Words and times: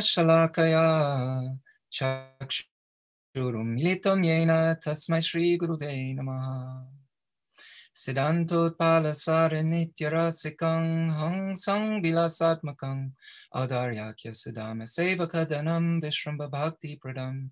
Shalakaya 0.00 1.58
Chakshurum 1.92 2.58
Militam 3.76 4.24
Yena 4.24 4.76
Tasmai 4.80 5.22
Sri 5.22 5.58
Guruve 5.58 6.16
Namaha 6.16 6.84
Siddhanto 7.94 8.70
Palasara 8.76 9.62
Nityarasikam 9.62 11.10
Hong 11.10 11.56
Sang 11.56 12.00
Vilasatmakam 12.02 13.10
Agaryakya 13.54 14.32
Siddhama 14.32 14.84
Seva 14.84 15.26
Kadanam 15.28 16.00
Vishramba 16.00 16.48
Bhakti 16.48 16.98
Pradam 17.04 17.50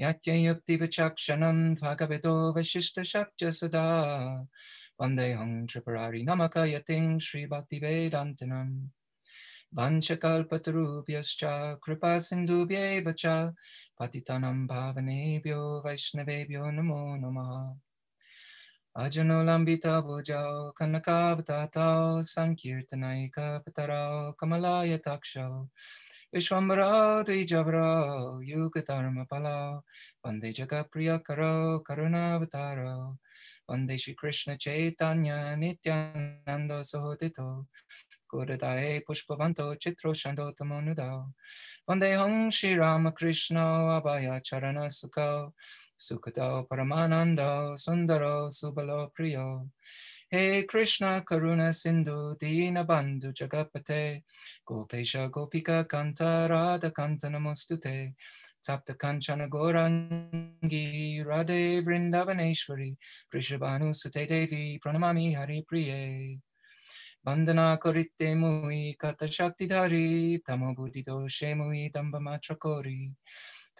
Yakya 0.00 0.34
Yukti 0.42 0.78
Vichakshanam 0.80 1.78
Phagavito 1.78 2.54
vashista 2.54 3.02
Shakya 3.04 3.52
Siddha 3.52 4.46
Vandeyam 5.00 5.66
tripurari 5.68 6.24
namakaya 6.26 6.80
Yating 6.80 7.20
Sri 7.20 7.46
Bhakti 7.46 7.78
Vedantanam 7.78 8.88
वंशकल्पतरुभ्यश्च 9.74 11.40
कृपासिन्धुभ्यैव 11.84 13.12
च, 13.12 13.54
पतितानां 14.00 14.66
भावनेभ्यो 14.66 15.82
वैष्णवेभ्यो 15.86 16.70
नमो 16.70 17.16
नमः। 17.16 17.78
अजनोलम्बितभुजौ, 18.96 20.70
कनकावतातौ 20.70 22.22
सङ्कीर्तनैकपतरौ 22.22 24.32
कमलायताक्षौ 24.32 25.68
विश्वम्भरौ 26.34 27.22
द्विजवरौ 27.22 28.40
युगधर्मफलौ 28.40 29.82
वंदे 30.26 30.52
जगप्रियकरौ, 30.52 31.78
करुणावतारौ, 31.78 33.16
वंदे 33.70 33.98
श्रीकृष्णचैतन्य 33.98 35.56
नित्यानन्दसहोदितौ 35.56 37.66
Guradae 38.32 39.02
Pushpavanto 39.04 39.76
Chitro 39.78 40.14
Shando 40.14 40.52
Tamonudao 40.56 41.32
Vande 41.88 42.16
Hong 42.16 42.50
Shri 42.50 42.74
Ramakrishna 42.74 44.00
Abhaya 44.00 44.40
Charana 44.42 44.86
Sukho 44.86 45.52
Sukhato 46.00 46.66
Paramanando 46.66 47.74
Sundaro 47.76 48.48
Subalo 48.48 49.10
Priyo 49.12 49.68
Hey 50.30 50.62
Krishna 50.62 51.22
Karuna 51.26 51.74
Sindhu 51.74 52.38
Dina 52.38 52.84
Bandhu 52.84 53.34
Jagapate 53.34 54.22
Gopesha 54.68 55.28
Gopika 55.30 55.84
Kanta 55.84 56.48
Radha 56.48 56.90
Kanta 56.90 57.24
Namostute 57.24 58.14
Tapta 58.66 58.96
Kanchana 58.96 59.48
Gorangi 59.48 61.22
Radhe 61.26 61.84
Vrindavaneshwari 61.84 62.96
Krishabhanu 63.32 63.94
Sute 63.94 64.26
Devi 64.26 64.80
Pranamami 64.82 65.36
Hari 65.36 65.66
Priye 65.70 66.38
Bandana 67.24 67.78
Korite 67.80 68.34
Mui 68.34 68.98
Kata 68.98 69.30
Shakti 69.30 69.68
Tamo 69.68 70.74
Buddhi 70.74 71.04
Doshe 71.04 71.54
Mui 71.54 71.88
Damba 71.92 72.18
Matra 72.18 72.58
Kori 72.58 73.12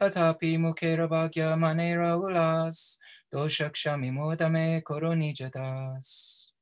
Tatapi 0.00 0.56
Mukera 0.58 1.08
Bhagya 1.08 1.58
Manera 1.58 2.16
Ulas 2.16 2.98
Doshakshami 3.34 4.12
Modame 4.12 4.80
Koroni 4.84 5.34
Jadas 5.34 6.52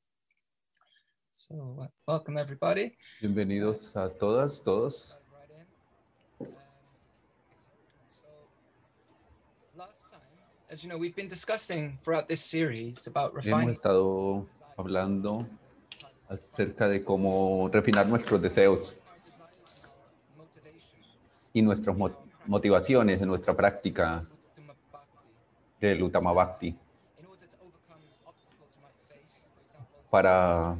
So, 1.33 1.79
uh, 1.83 1.87
welcome 2.07 2.39
everybody. 2.39 2.97
Bienvenidos 3.21 3.97
a 3.97 4.09
todas, 4.09 4.61
todos. 4.61 5.17
Um, 6.41 6.47
so, 8.09 8.29
last 9.75 10.05
time, 10.11 10.21
as 10.71 10.83
you 10.83 10.89
know, 10.89 10.97
we've 10.99 11.17
been 11.17 11.29
discussing 11.29 11.99
throughout 12.05 12.29
this 12.29 12.45
series 12.45 13.07
about 13.07 13.35
refining. 13.35 13.69
Hemos 13.69 13.77
estado 13.77 14.47
hablando 14.79 15.47
acerca 16.31 16.89
de 16.89 17.05
cómo 17.05 17.69
refinar 17.73 18.07
nuestros 18.09 18.41
deseos 18.41 18.97
y 21.53 21.61
nuestras 21.63 21.97
mo- 21.99 22.11
motivaciones 22.47 23.21
en 23.21 23.29
nuestra 23.29 23.55
práctica 23.55 24.23
del 25.81 26.03
Uttama 26.03 26.33
Bhakti 26.33 26.77
para 30.11 30.77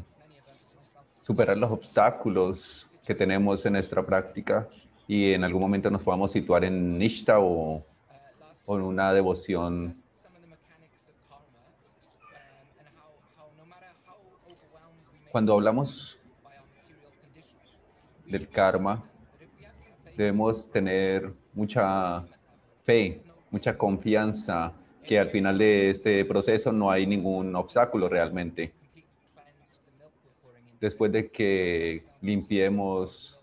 superar 1.21 1.57
los 1.57 1.71
obstáculos 1.71 2.87
que 3.07 3.15
tenemos 3.15 3.65
en 3.67 3.73
nuestra 3.75 4.05
práctica 4.05 4.69
y 5.09 5.33
en 5.33 5.43
algún 5.45 5.63
momento 5.63 5.91
nos 5.91 6.03
podamos 6.03 6.33
situar 6.33 6.65
en 6.65 6.99
Nishta 6.99 7.39
o, 7.41 7.85
o 8.67 8.77
en 8.77 8.83
una 8.83 9.13
devoción 9.13 9.89
discussed 9.89 10.23
some 10.23 10.35
of 10.37 10.43
the 10.43 10.49
mechanics 10.49 11.09
of 11.09 11.15
karma 11.29 11.47
um, 12.31 12.79
and 12.79 12.89
how, 12.97 13.11
how 13.37 13.47
no 13.59 13.65
matter 13.67 13.91
how 14.07 14.17
overwhelmed 14.47 15.03
we 15.13 15.19
may 15.19 15.20
Cuando 15.31 15.55
hablamos 15.55 16.19
del 18.27 18.49
karma, 18.49 19.05
debemos 20.17 20.69
tener 20.73 21.23
mucha 21.55 22.27
fe, 22.83 23.21
mucha 23.49 23.79
confianza 23.79 24.73
que 25.05 25.21
al 25.21 25.31
final 25.31 25.57
de 25.59 25.91
este 25.91 26.25
proceso 26.25 26.73
no 26.73 26.91
hay 26.91 27.07
ningún 27.07 27.55
obstáculo 27.55 28.09
realmente. 28.09 28.73
Después 30.81 31.13
de 31.13 31.31
que 31.31 32.03
limpiemos, 32.21 33.39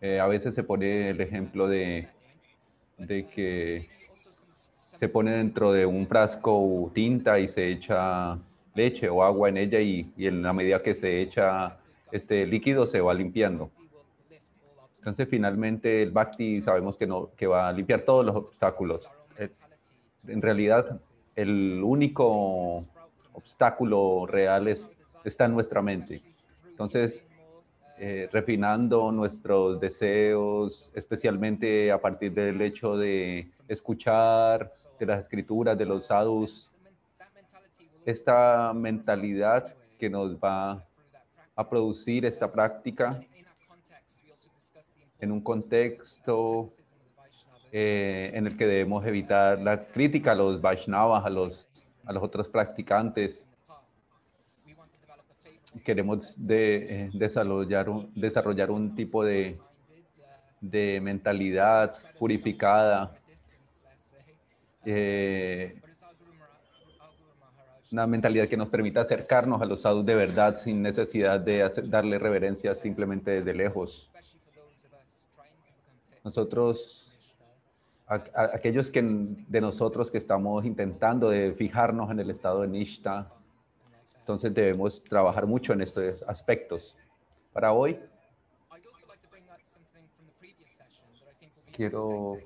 eh, 0.00 0.20
a 0.20 0.26
veces 0.26 0.54
se 0.54 0.62
pone 0.62 1.10
el 1.10 1.20
ejemplo 1.20 1.68
de, 1.68 2.08
de 2.96 3.26
que 3.26 3.95
se 4.98 5.08
pone 5.08 5.32
dentro 5.36 5.72
de 5.72 5.86
un 5.86 6.06
frasco 6.06 6.90
tinta 6.94 7.38
y 7.38 7.48
se 7.48 7.70
echa 7.70 8.38
leche 8.74 9.08
o 9.08 9.22
agua 9.22 9.48
en 9.48 9.56
ella 9.56 9.80
y, 9.80 10.12
y 10.16 10.26
en 10.26 10.42
la 10.42 10.52
medida 10.52 10.82
que 10.82 10.94
se 10.94 11.20
echa 11.22 11.78
este 12.12 12.46
líquido 12.46 12.86
se 12.86 13.00
va 13.00 13.14
limpiando. 13.14 13.70
Entonces 14.98 15.28
finalmente 15.28 16.02
el 16.02 16.10
Bhakti 16.10 16.62
sabemos 16.62 16.96
que, 16.96 17.06
no, 17.06 17.30
que 17.36 17.46
va 17.46 17.68
a 17.68 17.72
limpiar 17.72 18.02
todos 18.02 18.24
los 18.24 18.36
obstáculos. 18.36 19.08
Eh, 19.38 19.50
En 20.26 20.42
realidad 20.42 21.00
el 21.36 21.80
único 21.84 22.84
obstáculo 23.32 24.26
real 24.26 24.66
es, 24.68 24.86
está 25.24 25.44
en 25.44 25.52
nuestra 25.52 25.82
mente. 25.82 26.22
Entonces, 26.68 27.24
eh, 27.98 28.28
refinando 28.30 29.10
nuestros 29.10 29.80
deseos, 29.80 30.90
especialmente 30.94 31.90
a 31.90 31.98
partir 31.98 32.32
del 32.32 32.60
hecho 32.60 32.96
de 32.96 33.50
escuchar 33.68 34.70
de 34.98 35.06
las 35.06 35.22
escrituras 35.22 35.78
de 35.78 35.86
los 35.86 36.06
sadhus, 36.06 36.70
esta 38.04 38.72
mentalidad 38.74 39.74
que 39.98 40.10
nos 40.10 40.36
va 40.36 40.84
a 41.54 41.68
producir 41.68 42.26
esta 42.26 42.52
práctica 42.52 43.18
en 45.18 45.32
un 45.32 45.40
contexto 45.40 46.68
eh, 47.72 48.30
en 48.34 48.46
el 48.46 48.56
que 48.58 48.66
debemos 48.66 49.06
evitar 49.06 49.58
la 49.58 49.86
crítica 49.86 50.32
a 50.32 50.34
los 50.34 50.60
Vaishnavas, 50.60 51.24
a 51.24 51.30
los, 51.30 51.66
a 52.04 52.12
los 52.12 52.22
otros 52.22 52.48
practicantes. 52.48 53.45
Queremos 55.84 56.34
de, 56.36 57.04
eh, 57.06 57.10
desarrollar, 57.12 57.88
un, 57.88 58.10
desarrollar 58.14 58.70
un 58.70 58.94
tipo 58.94 59.22
de, 59.24 59.58
de 60.60 61.00
mentalidad 61.00 61.96
purificada, 62.18 63.12
eh, 64.84 65.80
una 67.92 68.06
mentalidad 68.06 68.48
que 68.48 68.56
nos 68.56 68.68
permita 68.68 69.02
acercarnos 69.02 69.60
a 69.62 69.64
los 69.64 69.82
sadhus 69.82 70.04
de 70.06 70.14
verdad 70.14 70.56
sin 70.56 70.82
necesidad 70.82 71.40
de 71.40 71.62
hacer- 71.62 71.88
darle 71.88 72.18
reverencia 72.18 72.74
simplemente 72.74 73.30
desde 73.30 73.54
lejos. 73.54 74.10
Nosotros, 76.24 77.12
a- 78.08 78.14
a- 78.34 78.50
aquellos 78.54 78.90
que, 78.90 79.02
de 79.02 79.60
nosotros 79.60 80.10
que 80.10 80.18
estamos 80.18 80.64
intentando 80.64 81.30
de 81.30 81.52
fijarnos 81.52 82.10
en 82.10 82.18
el 82.20 82.30
estado 82.30 82.62
de 82.62 82.68
Nishta, 82.68 83.30
entonces 84.26 84.52
debemos 84.52 85.04
trabajar 85.04 85.46
mucho 85.46 85.72
en 85.72 85.82
estos 85.82 86.20
aspectos. 86.24 86.96
Para 87.52 87.72
hoy 87.72 87.96
quiero, 91.72 92.36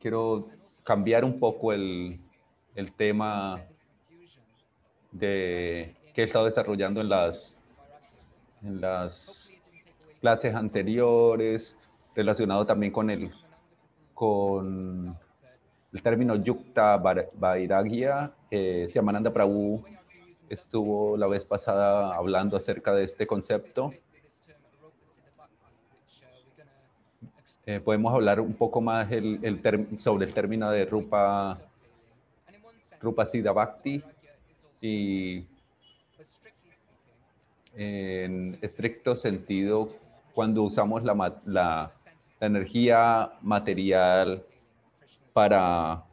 quiero 0.00 0.48
cambiar 0.82 1.26
un 1.26 1.38
poco 1.38 1.74
el, 1.74 2.18
el 2.74 2.90
tema 2.94 3.60
de, 5.12 5.94
que 6.14 6.22
he 6.22 6.24
estado 6.24 6.46
desarrollando 6.46 7.02
en 7.02 7.10
las, 7.10 7.54
en 8.62 8.80
las 8.80 9.50
clases 10.22 10.54
anteriores, 10.54 11.76
relacionado 12.14 12.64
también 12.64 12.92
con 12.92 13.10
el, 13.10 13.30
con 14.14 15.14
el 15.92 16.02
término 16.02 16.34
Yukta 16.36 16.96
Vair- 16.96 17.28
Vairagya. 17.34 18.32
Eh, 18.50 18.88
Shyamananda 18.90 19.30
Prabhu 19.30 19.84
estuvo 20.50 21.16
la 21.16 21.26
vez 21.26 21.44
pasada 21.44 22.14
hablando 22.14 22.56
acerca 22.56 22.92
de 22.94 23.04
este 23.04 23.26
concepto. 23.26 23.92
Eh, 27.66 27.80
podemos 27.80 28.14
hablar 28.14 28.40
un 28.40 28.54
poco 28.54 28.80
más 28.80 29.12
el, 29.12 29.40
el 29.42 30.00
sobre 30.00 30.24
el 30.26 30.32
término 30.32 30.70
de 30.70 30.86
Rupa, 30.86 31.58
Rupa 33.00 33.26
Siddha 33.26 33.52
Bhakti 33.52 34.02
y 34.80 35.44
speaking, 36.26 36.72
En 37.76 38.58
estricto 38.62 39.14
sentido, 39.14 39.94
cuando 40.34 40.62
usamos 40.62 41.02
la, 41.04 41.14
la- 41.44 41.90
la 42.40 42.46
energía 42.46 43.32
material 43.42 44.42
para 45.32 46.04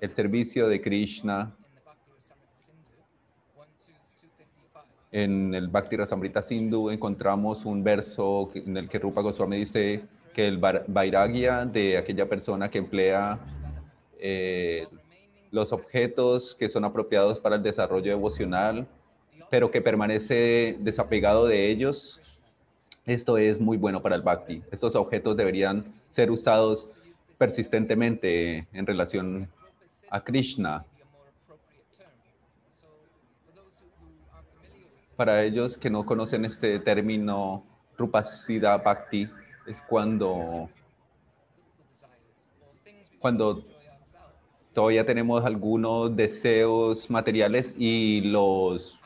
el 0.00 0.10
servicio 0.10 0.66
de 0.68 0.80
Krishna, 0.80 1.54
in 1.64 1.74
the 1.76 1.80
Bhakti 1.84 2.10
Rasamrita 2.12 2.58
Sindhu 2.58 2.90
1, 3.54 3.66
2, 3.86 3.96
255, 4.26 4.90
en 5.12 5.54
el 5.54 5.68
Bhakti 5.68 5.96
Rasamrita 5.96 6.42
Sindhu 6.42 6.90
encontramos 6.90 7.64
un 7.64 7.82
verso 7.82 8.50
en 8.54 8.76
el 8.76 8.88
que 8.88 8.98
Rupa 8.98 9.22
Goswami 9.22 9.58
dice 9.58 10.02
que 10.32 10.46
el 10.46 10.58
vairagya 10.58 11.64
de 11.66 11.98
aquella 11.98 12.28
persona 12.28 12.70
que 12.70 12.78
emplea 12.78 13.38
eh, 14.20 14.86
los 15.50 15.72
objetos 15.72 16.54
que 16.54 16.68
son 16.68 16.84
apropiados 16.84 17.40
para 17.40 17.56
el 17.56 17.62
desarrollo 17.62 18.12
devocional, 18.12 18.86
pero 19.50 19.70
que 19.70 19.80
permanece 19.80 20.76
desapegado 20.78 21.46
de 21.46 21.70
ellos, 21.70 22.20
esto 23.04 23.36
es 23.38 23.58
muy 23.58 23.76
bueno 23.76 24.00
para 24.00 24.14
el 24.14 24.22
bhakti. 24.22 24.62
Estos 24.70 24.94
objetos 24.94 25.36
deberían 25.36 25.84
ser 26.08 26.30
usados 26.30 26.88
persistentemente 27.36 28.68
en 28.72 28.86
relación 28.86 29.48
a 30.10 30.22
Krishna. 30.22 30.84
Para 35.20 35.44
ellos 35.44 35.76
que 35.76 35.90
no 35.90 36.06
conocen 36.06 36.46
este 36.46 36.78
término 36.78 37.62
Rupasida 37.98 38.78
Bhakti, 38.78 39.28
es 39.66 39.78
cuando, 39.86 40.70
cuando 43.18 43.62
todavía 44.72 45.04
tenemos 45.04 45.44
algunos 45.44 46.16
deseos 46.16 47.10
materiales 47.10 47.74
y 47.76 48.22
los, 48.22 48.98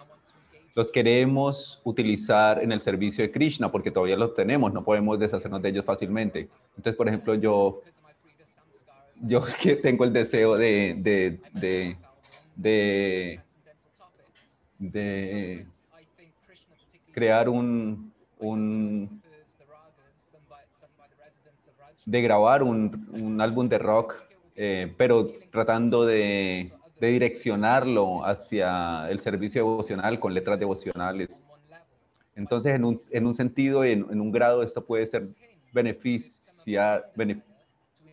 los 0.76 0.92
queremos 0.92 1.80
utilizar 1.82 2.62
en 2.62 2.70
el 2.70 2.80
servicio 2.80 3.24
de 3.24 3.32
Krishna 3.32 3.68
porque 3.68 3.90
todavía 3.90 4.16
los 4.16 4.34
tenemos, 4.34 4.72
no 4.72 4.84
podemos 4.84 5.18
deshacernos 5.18 5.60
de 5.62 5.70
ellos 5.70 5.84
fácilmente. 5.84 6.48
Entonces, 6.76 6.94
por 6.94 7.08
ejemplo, 7.08 7.34
yo, 7.34 7.82
yo 9.20 9.42
que 9.60 9.74
tengo 9.74 10.04
el 10.04 10.12
deseo 10.12 10.56
de, 10.56 10.94
de, 10.94 11.40
de, 11.54 11.96
de, 12.54 13.40
de 14.78 15.73
crear 17.14 17.48
un, 17.48 18.12
un 18.38 19.22
de 22.04 22.20
grabar 22.20 22.62
un, 22.62 23.08
un 23.12 23.40
álbum 23.40 23.68
de 23.68 23.78
rock, 23.78 24.16
eh, 24.56 24.92
pero 24.98 25.26
tratando 25.50 26.04
de, 26.04 26.70
de 27.00 27.06
direccionarlo 27.08 28.24
hacia 28.24 29.08
el 29.10 29.20
servicio 29.20 29.62
devocional 29.62 30.18
con 30.18 30.34
letras 30.34 30.58
devocionales. 30.58 31.30
Entonces, 32.36 32.74
en 32.74 32.84
un, 32.84 33.00
en 33.10 33.26
un 33.26 33.32
sentido, 33.34 33.84
en, 33.84 34.06
en 34.10 34.20
un 34.20 34.32
grado, 34.32 34.62
esto 34.62 34.82
puede 34.82 35.06
ser 35.06 35.22
beneficiar, 35.72 37.04
bene- 37.14 37.40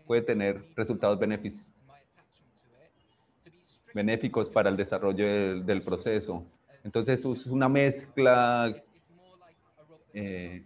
puede 0.06 0.22
tener 0.22 0.64
resultados 0.76 1.20
benefic- 1.20 1.66
benéficos 3.94 4.50
para 4.50 4.70
el 4.70 4.78
desarrollo 4.78 5.26
del, 5.26 5.66
del 5.66 5.82
proceso. 5.82 6.46
Entonces, 6.84 7.26
es 7.26 7.46
una 7.46 7.68
mezcla. 7.68 8.74
Eh, 10.14 10.62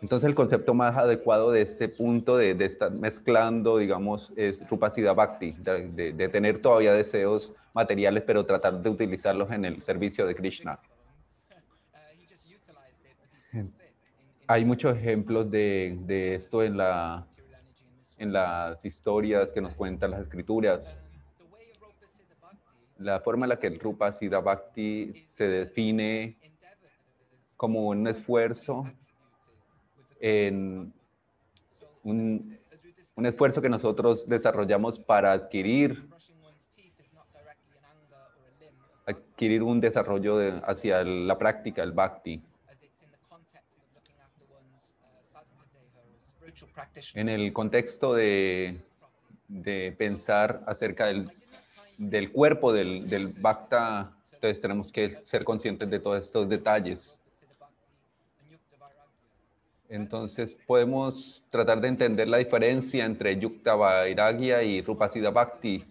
entonces, 0.00 0.28
el 0.28 0.34
concepto 0.34 0.74
más 0.74 0.96
adecuado 0.96 1.52
de 1.52 1.62
este 1.62 1.88
punto 1.88 2.36
de, 2.36 2.54
de 2.54 2.64
estar 2.64 2.90
mezclando, 2.90 3.78
digamos, 3.78 4.32
es 4.36 4.68
Rupasida 4.68 5.12
Bhakti, 5.12 5.52
de, 5.58 5.88
de- 5.92 6.12
de 6.12 6.28
tener 6.28 6.60
todavía 6.60 6.92
deseos 6.92 7.52
materiales, 7.72 8.24
pero 8.26 8.44
tratar 8.44 8.82
de 8.82 8.90
utilizarlos 8.90 9.50
en 9.52 9.64
el 9.64 9.80
servicio 9.82 10.26
de 10.26 10.34
Krishna. 10.34 10.78
Hay 14.48 14.64
muchos 14.64 14.96
ejemplos 14.96 15.48
de 15.50 16.34
esto 16.34 16.62
en, 16.64 16.76
la, 16.76 17.24
en 18.18 18.32
las 18.32 18.84
historias 18.84 19.52
que 19.52 19.60
nos 19.60 19.74
cuentan 19.74 20.10
las 20.10 20.22
escrituras. 20.22 20.96
La 22.98 23.20
forma 23.20 23.46
en 23.46 23.50
la 23.50 23.56
que 23.60 23.68
el 23.68 23.78
Rupa 23.78 24.12
Siddha 24.12 24.40
Bhakti 24.40 25.12
se 25.30 25.44
define 25.44 26.36
como 27.62 27.86
un 27.86 28.08
esfuerzo 28.08 28.90
en 30.18 30.92
un, 32.02 32.58
un 33.14 33.26
esfuerzo 33.26 33.62
que 33.62 33.68
nosotros 33.68 34.26
desarrollamos 34.26 34.98
para 34.98 35.30
adquirir, 35.30 36.08
adquirir 39.06 39.62
un 39.62 39.80
desarrollo 39.80 40.38
de- 40.38 40.60
hacia 40.64 41.04
la 41.04 41.38
práctica, 41.38 41.84
el 41.84 41.92
Bhakti. 41.92 42.42
En 47.14 47.28
el 47.28 47.52
contexto 47.52 48.14
de, 48.14 48.80
de 49.46 49.94
pensar 49.96 50.64
acerca 50.66 51.06
del, 51.06 51.30
del 51.96 52.32
cuerpo 52.32 52.72
del, 52.72 53.08
del 53.08 53.28
Bhakta, 53.28 54.12
entonces 54.32 54.60
tenemos 54.60 54.90
que 54.90 55.24
ser 55.24 55.44
conscientes 55.44 55.88
de 55.88 56.00
todos 56.00 56.24
estos 56.24 56.48
detalles. 56.48 57.16
Entonces 59.92 60.56
podemos 60.66 61.42
tratar 61.50 61.82
de 61.82 61.88
entender 61.88 62.26
la 62.26 62.38
diferencia 62.38 63.04
entre 63.04 63.38
Yukta 63.38 63.74
Vairagya 63.74 64.62
y 64.62 64.80
Rupasida 64.80 65.28
Bhakti, 65.28 65.84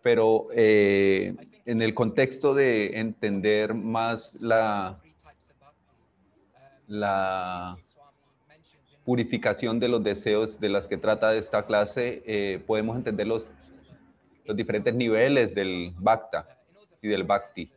pero 0.00 0.46
eh, 0.54 1.34
en 1.66 1.82
el 1.82 1.92
contexto 1.92 2.54
de 2.54 3.00
entender 3.00 3.74
más 3.74 4.40
la, 4.40 4.96
purificación 9.04 9.80
de 9.80 9.88
los 9.88 10.04
deseos 10.04 10.60
de 10.60 10.68
las 10.68 10.86
que 10.86 10.96
trata 10.96 11.34
esta 11.34 11.66
clase, 11.66 12.22
eh, 12.26 12.62
podemos 12.64 12.96
entender 12.96 13.26
los, 13.26 13.50
los 14.44 14.56
diferentes 14.56 14.94
niveles 14.94 15.52
del 15.52 15.92
Bhakta 15.98 16.46
y 17.02 17.08
del 17.08 17.24
Bhakti 17.24 17.68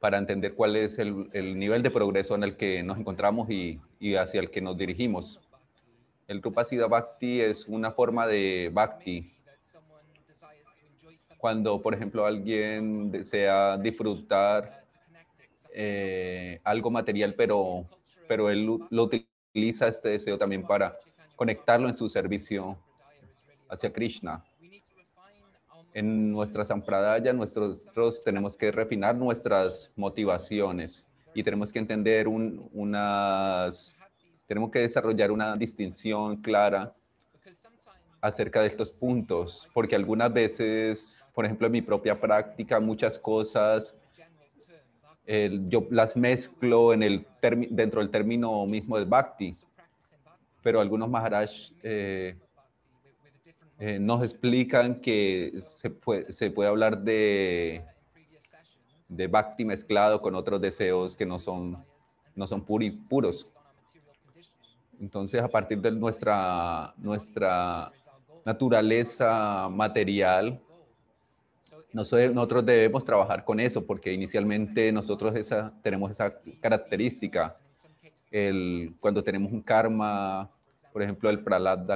para 0.00 0.18
entender 0.18 0.54
cuál 0.54 0.76
es 0.76 0.98
el, 0.98 1.28
el 1.32 1.58
nivel 1.58 1.82
de 1.82 1.90
progreso 1.90 2.34
en 2.34 2.44
el 2.44 2.56
que 2.56 2.82
nos 2.82 2.98
encontramos 2.98 3.50
y, 3.50 3.80
y 3.98 4.14
hacia 4.14 4.40
el 4.40 4.50
que 4.50 4.60
nos 4.60 4.76
dirigimos. 4.78 5.40
El 6.28 6.42
Rupa 6.42 6.64
Siddha 6.64 6.86
Bhakti 6.86 7.40
es 7.40 7.66
una 7.66 7.90
forma 7.90 8.26
de 8.26 8.70
Bhakti. 8.72 9.32
Cuando, 11.38 11.80
por 11.82 11.94
ejemplo, 11.94 12.26
alguien 12.26 13.10
desea 13.10 13.76
disfrutar 13.78 14.84
eh, 15.72 16.60
algo 16.64 16.90
material, 16.90 17.34
pero, 17.36 17.84
pero 18.28 18.50
él 18.50 18.64
lo- 18.66 18.86
lo 18.90 19.04
utiliza 19.04 19.88
este 19.88 20.10
deseo 20.10 20.38
también 20.38 20.62
para 20.66 20.96
conectarlo 21.36 21.88
en 21.88 21.94
su 21.94 22.08
servicio 22.08 22.76
hacia 23.68 23.92
Krishna. 23.92 24.44
En 25.98 26.30
nuestra 26.30 26.64
sampradaya, 26.64 27.32
nosotros 27.32 28.22
tenemos 28.22 28.56
que 28.56 28.70
refinar 28.70 29.16
nuestras 29.16 29.90
motivaciones 29.96 31.04
y 31.34 31.42
tenemos 31.42 31.72
que 31.72 31.80
entender 31.80 32.28
un- 32.28 32.68
unas, 32.72 33.96
tenemos 34.46 34.70
que 34.70 34.78
desarrollar 34.78 35.32
una 35.32 35.56
distinción 35.56 36.36
clara 36.36 36.94
acerca 38.20 38.60
de 38.62 38.68
estos 38.68 38.90
puntos, 38.90 39.68
porque 39.74 39.96
algunas 39.96 40.32
veces, 40.32 41.24
por 41.34 41.44
ejemplo, 41.44 41.66
en 41.66 41.72
mi 41.72 41.82
propia 41.82 42.20
práctica, 42.20 42.78
muchas 42.78 43.18
cosas 43.18 43.96
yo 45.68 45.84
las 45.90 46.16
mezclo 46.16 46.92
en 46.94 47.02
el 47.02 47.26
dentro 47.70 48.00
del 48.00 48.10
término 48.10 48.64
mismo 48.66 48.96
del 48.96 49.06
bhakti, 49.06 49.56
pero 50.62 50.80
algunos 50.80 51.10
maharaj 51.10 51.50
eh, 51.82 52.36
eh, 53.78 53.98
nos 53.98 54.22
explican 54.22 55.00
que 55.00 55.50
se 55.52 55.90
puede, 55.90 56.26
hablar 56.66 56.98
de, 57.02 57.84
de 59.08 59.26
bhakti 59.26 59.64
mezclado 59.64 60.20
con 60.20 60.34
otros 60.34 60.60
deseos 60.60 61.16
que 61.16 61.24
no 61.24 61.38
son, 61.38 61.84
no 62.34 62.46
son 62.46 62.64
puros. 62.64 63.46
Entonces, 65.00 65.40
a 65.40 65.48
partir 65.48 65.80
de 65.80 65.92
nuestra, 65.92 66.92
nuestra 66.96 67.92
naturaleza 68.44 69.68
material, 69.70 70.60
Noso- 71.92 72.18
nosotros 72.32 72.66
debemos 72.66 73.02
trabajar 73.02 73.44
con 73.44 73.60
eso 73.60 73.84
porque 73.84 74.12
inicialmente 74.12 74.92
nosotros 74.92 75.34
esa, 75.36 75.72
tenemos 75.82 76.10
esa 76.10 76.34
característica. 76.60 77.56
El, 78.30 78.94
cuando 79.00 79.24
tenemos 79.24 79.50
un 79.50 79.62
karma, 79.62 80.50
por 80.92 81.02
ejemplo, 81.02 81.30
el 81.30 81.42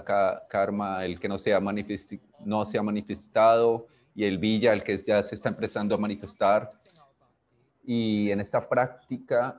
ka- 0.05 0.43
karma, 0.49 1.05
el 1.05 1.19
que 1.19 1.29
no 1.29 1.39
se, 1.39 1.55
ha 1.55 1.61
no 2.45 2.65
se 2.65 2.79
ha 2.79 2.83
manifestado, 2.83 3.87
y 4.15 4.25
el 4.25 4.39
villa, 4.39 4.73
el 4.73 4.83
que 4.85 4.99
ya 4.99 5.23
se 5.23 5.35
está 5.35 5.49
empezando 5.49 5.95
a 5.95 5.99
manifestar. 5.99 6.71
Y 7.85 8.31
en 8.31 8.41
esta 8.41 8.69
práctica, 8.69 9.59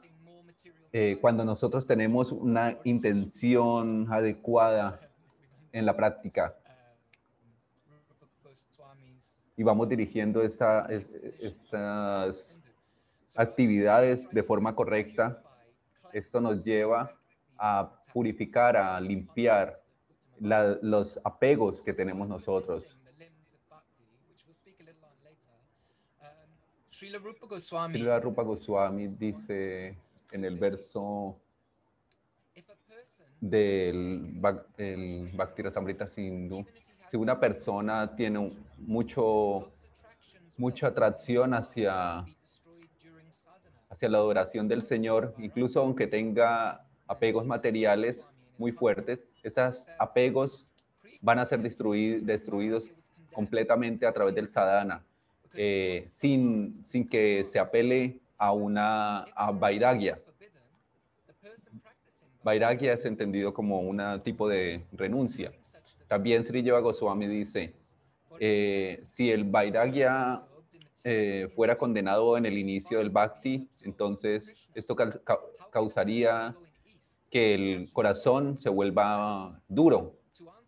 eh, 0.92 1.18
cuando 1.20 1.44
nosotros 1.44 1.86
tenemos 1.88 2.32
una 2.32 2.78
intención 2.84 4.08
adecuada 4.12 5.00
en 5.72 5.86
la 5.86 5.96
práctica, 5.96 6.56
y 9.56 9.63
vamos 9.63 9.90
dirigiendo 9.90 10.42
esta, 10.44 10.86
es- 10.88 11.13
estas 11.40 12.60
actividades 13.36 14.30
de 14.32 14.44
forma 14.44 14.75
correcta, 14.75 15.42
esto 16.12 16.40
nos 16.40 16.63
lleva 16.63 17.12
a 17.58 17.92
purificar, 18.13 18.77
a 18.77 19.00
limpiar 19.01 19.82
la- 20.39 20.77
los 20.82 21.20
apegos 21.24 21.82
que 21.82 21.93
tenemos 21.93 22.27
nosotros. 22.27 22.84
Srila 26.91 27.17
Rupa 27.17 27.48
Goswami, 27.48 28.00
Rupa 28.20 28.43
Goswami 28.43 29.08
dice 29.08 29.98
en 30.32 30.46
el 30.46 30.58
verso 30.58 31.39
del 33.41 34.32
el 34.77 35.32
Bhakti 35.36 35.62
Rasamrita 35.63 36.08
Sindhu, 36.08 36.65
si 37.10 37.17
una 37.17 37.39
persona 37.39 38.15
tiene 38.15 38.55
mucho, 38.77 39.72
mucha 40.58 40.88
atracción 40.88 41.53
hacia, 41.53 42.20
hacia 43.89 44.10
la 44.10 44.17
adoración 44.20 44.67
del 44.67 44.84
Señor, 44.84 45.34
incluso 45.39 45.82
aunque 45.82 46.08
tenga 46.08 46.83
apegos 47.07 47.45
materiales 47.45 48.27
muy 48.57 48.72
fuertes, 48.72 49.19
estos 49.43 49.86
apegos 50.00 50.67
van 51.22 51.39
a 51.39 51.45
ser 51.45 51.60
destrui- 51.62 52.22
destruidos 52.22 52.89
completamente 53.33 54.05
a 54.05 54.13
través 54.13 54.36
del 54.36 54.48
sadhana, 54.50 55.03
eh, 55.55 56.07
sin, 56.19 56.83
sin 56.86 57.07
que 57.07 57.45
se 57.51 57.60
apele 57.60 58.19
a 58.38 58.51
una 58.51 59.24
a 59.36 59.51
vairagya. 59.51 60.15
Vairagya 62.43 62.93
es 62.93 63.05
entendido 63.05 63.53
como 63.53 63.79
un 63.79 64.22
tipo 64.24 64.48
de 64.50 64.81
renuncia. 64.91 65.51
También 66.07 66.43
Sri 66.43 66.62
Jiva 66.62 66.79
Goswami 66.79 67.27
dice, 67.27 67.74
eh, 68.39 69.01
si 69.15 69.31
el 69.31 69.45
vairagya 69.45 70.43
eh, 71.05 71.48
fuera 71.55 71.77
condenado 71.77 72.38
en 72.38 72.45
el 72.45 72.57
inicio 72.57 73.00
del 73.00 73.10
bhakti, 73.10 73.69
entonces 73.83 74.53
esto 74.75 74.95
ca- 74.95 75.19
causaría 75.72 76.55
que 77.34 77.56
el 77.56 77.92
corazón 77.92 78.60
se 78.60 78.70
vuelva 78.70 79.60
duro. 79.68 79.98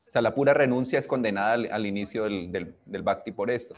O 0.08 0.12
sea, 0.12 0.22
la 0.24 0.34
pura 0.34 0.52
renuncia 0.54 0.98
es 0.98 1.06
condenada 1.06 1.54
al, 1.54 1.86
inicio 1.86 2.24
del, 2.24 2.52
del, 2.52 3.02
bhakti 3.04 3.32
por 3.32 3.52
esto, 3.52 3.76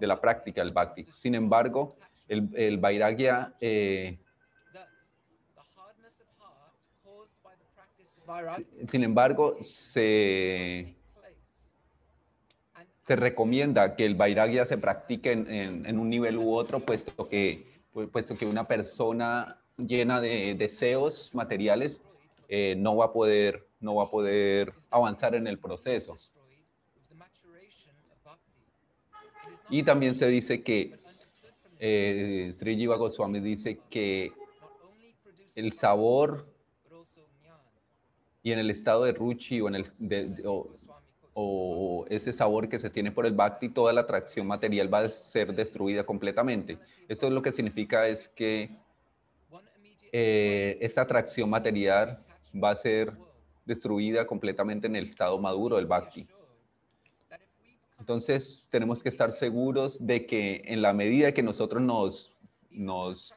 de 0.00 0.06
la 0.08 0.20
práctica 0.20 0.62
del 0.64 0.72
bhakti. 0.72 1.04
Sin 1.12 1.36
embargo, 1.36 1.96
el, 2.26 2.48
el 2.54 2.78
vairagya 2.78 3.54
eh, 3.60 4.18
sin 8.90 9.04
embargo, 9.04 9.56
se, 9.60 10.96
se 13.06 13.16
recomienda 13.16 13.94
que 13.94 14.04
el 14.06 14.16
vairagya 14.16 14.66
se 14.66 14.76
practique 14.76 15.30
en, 15.32 15.48
en- 15.48 15.86
en 15.86 15.98
un 16.00 16.10
nivel 16.10 16.36
u 16.36 16.52
otro, 16.52 16.80
puesto 16.80 17.28
que, 17.28 17.64
pu- 17.94 18.10
puesto 18.10 18.36
que 18.36 18.44
una 18.46 18.66
persona 18.66 19.60
llena 19.76 20.20
de 20.20 20.54
deseos 20.58 21.30
materiales 21.32 22.02
eh, 22.48 22.74
no, 22.76 22.96
va 22.96 23.06
a 23.06 23.12
poder, 23.12 23.66
no 23.80 23.94
va 23.96 24.04
a 24.04 24.10
poder 24.10 24.72
avanzar 24.90 25.34
en 25.34 25.46
el 25.46 25.58
proceso. 25.58 26.16
Y 29.70 29.82
también 29.82 30.14
se 30.14 30.26
dice 30.28 30.62
que, 30.62 30.98
eh, 31.78 32.54
Sri 32.58 32.76
Jiva 32.76 32.96
Goswami 32.96 33.40
dice 33.40 33.78
que 33.90 34.32
el 35.54 35.72
sabor 35.74 36.46
y 38.42 38.52
en 38.52 38.58
el 38.58 38.70
estado 38.70 39.04
de 39.04 39.12
ruchi 39.12 39.60
o 39.60 39.68
en 39.68 39.74
el 39.76 40.42
o- 41.40 42.04
ese 42.08 42.32
sabor 42.32 42.68
que 42.68 42.78
se 42.80 42.90
tiene 42.90 43.12
por 43.12 43.26
el 43.26 43.32
bhakti, 43.34 43.68
toda 43.68 43.92
la 43.92 44.00
atracción 44.00 44.46
material 44.46 44.92
va 44.92 45.00
a 45.00 45.08
ser 45.08 45.54
destruida 45.54 46.04
completamente. 46.04 46.78
Esto 47.06 47.30
lo 47.30 47.42
que 47.42 47.52
significa 47.52 48.08
es 48.08 48.28
que 48.28 48.70
eh, 50.10 50.78
esta 50.80 51.02
atracción 51.02 51.48
material 51.50 52.24
va 52.54 52.70
a 52.70 52.76
ser 52.76 53.12
destruida 53.64 54.26
completamente 54.26 54.86
en 54.86 54.96
el 54.96 55.04
estado 55.04 55.38
maduro 55.38 55.76
del 55.76 55.86
bhakti. 55.86 56.26
Entonces 57.98 58.66
tenemos 58.70 59.02
que 59.02 59.08
estar 59.08 59.32
seguros 59.32 60.04
de 60.04 60.24
que 60.24 60.62
en 60.64 60.80
la 60.80 60.92
medida 60.92 61.32
que 61.32 61.42
nosotros 61.42 61.82
nos, 61.82 62.32
nos 62.70 63.34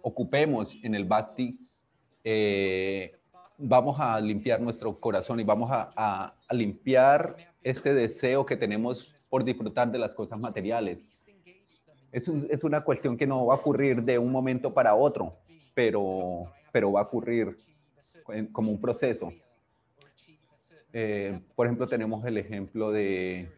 ocupemos 0.00 0.76
en 0.82 0.94
el 0.94 1.04
bhakti, 1.04 1.58
eh, 2.24 3.12
vamos 3.58 3.98
a 4.00 4.20
limpiar 4.20 4.60
nuestro 4.60 4.98
corazón 4.98 5.40
y 5.40 5.44
vamos 5.44 5.70
a, 5.72 6.34
limpiar 6.50 7.36
este 7.62 7.92
deseo 7.92 8.46
que 8.46 8.56
tenemos 8.56 9.12
por 9.28 9.44
disfrutar 9.44 9.90
de 9.90 9.98
las 9.98 10.14
cosas 10.14 10.38
materiales. 10.38 11.26
Es, 12.12 12.28
es 12.28 12.64
una 12.64 12.82
cuestión 12.82 13.16
que 13.16 13.26
no 13.26 13.46
va 13.46 13.54
a 13.54 13.58
ocurrir 13.58 14.02
de 14.02 14.18
un 14.18 14.30
momento 14.30 14.72
para 14.72 14.94
otro, 14.94 15.36
pero, 15.74 16.44
pero 16.72 16.92
va 16.92 17.00
a 17.00 17.04
ocurrir 17.04 17.58
como 18.52 18.70
un 18.70 18.80
proceso. 18.80 19.32
Eh, 20.92 21.40
por 21.54 21.66
ejemplo, 21.66 21.86
tenemos 21.86 22.24
el 22.24 22.38
ejemplo 22.38 22.90
de, 22.90 23.48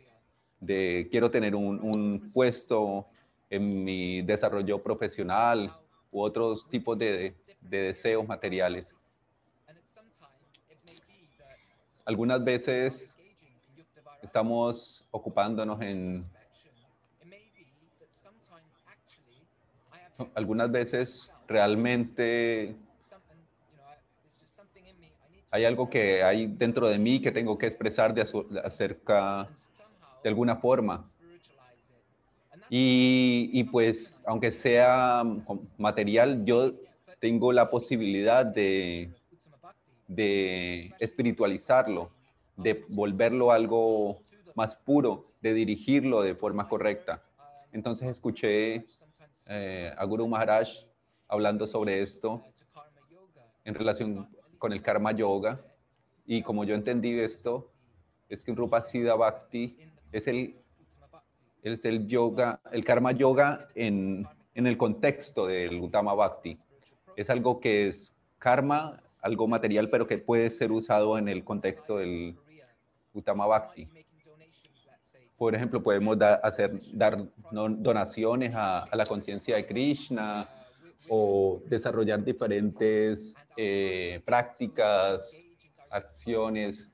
quiero 1.11 1.31
tener 1.31 1.55
un, 1.55 2.31
puesto 2.33 3.07
en 3.51 3.85
mi 3.85 4.23
desarrollo 4.23 4.79
profesional 4.83 5.73
u 6.11 6.21
otros 6.21 6.69
tipos 6.69 6.99
de, 6.99 7.35
de 7.61 7.79
deseos 7.79 8.27
materiales. 8.27 8.95
Algunas 12.05 12.43
veces 12.43 13.15
estamos 14.23 15.05
ocupándonos 15.11 15.81
en, 15.83 16.23
algunas 20.35 20.71
veces 20.71 21.31
realmente 21.47 22.75
hay 25.51 25.65
algo 25.65 25.89
que 25.89 26.23
hay 26.23 26.47
dentro 26.47 26.89
de 26.89 26.99
mí 26.99 27.21
que 27.21 27.33
tengo 27.33 27.57
que 27.57 27.67
expresar 27.67 28.13
de 28.15 28.23
acerca 28.63 29.49
de 30.23 30.29
alguna 30.29 30.57
forma. 30.57 31.05
Y, 32.71 33.65
pues, 33.65 34.21
aunque 34.27 34.53
sea 34.53 35.23
mm, 35.25 35.43
material, 35.79 36.45
yo 36.45 36.73
tengo 37.19 37.51
la 37.53 37.71
posibilidad 37.71 38.45
de, 38.45 39.11
de 40.07 40.93
espiritualizarlo, 40.99 42.11
de 42.57 42.85
volverlo 42.91 43.53
algo 43.53 44.21
más 44.55 44.75
puro, 44.77 45.25
de 45.41 45.55
dirigirlo 45.55 46.21
de 46.23 46.35
forma 46.35 46.69
correcta. 46.69 47.23
Entonces 47.73 48.09
escuché 48.09 48.85
eh, 49.49 49.95
a 49.97 50.05
Guru 50.05 50.27
Maharaj 50.29 50.69
hablando 51.29 51.67
sobre 51.67 52.03
esto 52.03 52.43
en 53.65 53.75
relación 53.75 54.29
con 54.59 54.73
el 54.73 54.83
karma 54.83 55.13
yoga 55.13 55.61
y 56.27 56.43
como 56.43 56.65
yo 56.65 56.75
entendí 56.75 57.19
esto, 57.19 57.71
es 58.29 58.45
que 58.45 58.55
Rupa 58.55 58.83
Siddha 58.83 59.15
Bhakti 59.15 59.79
es 60.13 60.27
el, 60.27 60.57
es 61.63 61.85
el 61.85 62.07
yoga, 62.07 62.61
el 62.73 62.85
karma 62.85 63.13
yoga 63.13 63.69
en, 63.75 64.27
en 64.55 64.67
el 64.67 64.77
contexto 64.77 65.47
del 65.47 65.81
Uttama 65.81 66.15
Bhakti. 66.15 66.57
Es 67.17 67.31
algo 67.31 67.61
que 67.61 67.89
es 67.89 68.13
karma, 68.39 69.01
algo 69.23 69.49
material, 69.49 69.89
pero 69.91 70.07
que 70.07 70.19
puede 70.19 70.51
ser 70.51 70.71
usado 70.73 71.17
en 71.19 71.29
el 71.29 71.43
contexto 71.45 71.99
del 71.99 72.37
Uttama 73.15 73.47
Bhakti. 73.47 73.89
Por 75.37 75.55
ejemplo, 75.55 75.83
podemos 75.83 76.19
da- 76.19 76.35
hacer, 76.37 76.81
dar 76.93 77.25
donaciones 77.53 78.55
a 78.55 78.89
la 78.93 79.07
conciencia 79.07 79.57
de 79.57 79.67
Krishna 79.67 80.47
o 81.09 81.63
desarrollar 81.67 82.23
diferentes 82.25 83.35
eh, 83.57 84.21
prácticas, 84.25 85.39
acciones 85.91 86.91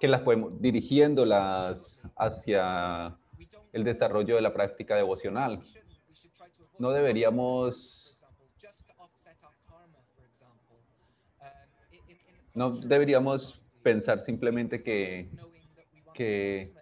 que 0.00 0.08
las 0.08 0.20
podemos 0.22 0.60
dirigiéndolas 0.60 2.00
hacia 2.16 3.16
el 3.72 3.84
desarrollo 3.84 4.34
de 4.36 4.42
la 4.42 4.52
práctica 4.52 4.96
devocional. 4.96 5.60
No 6.78 6.90
deberíamos, 6.90 8.14
no 12.54 12.70
deberíamos 12.72 13.60
pensar 13.82 14.24
simplemente 14.24 14.82
que, 14.82 15.28
que, 16.12 16.72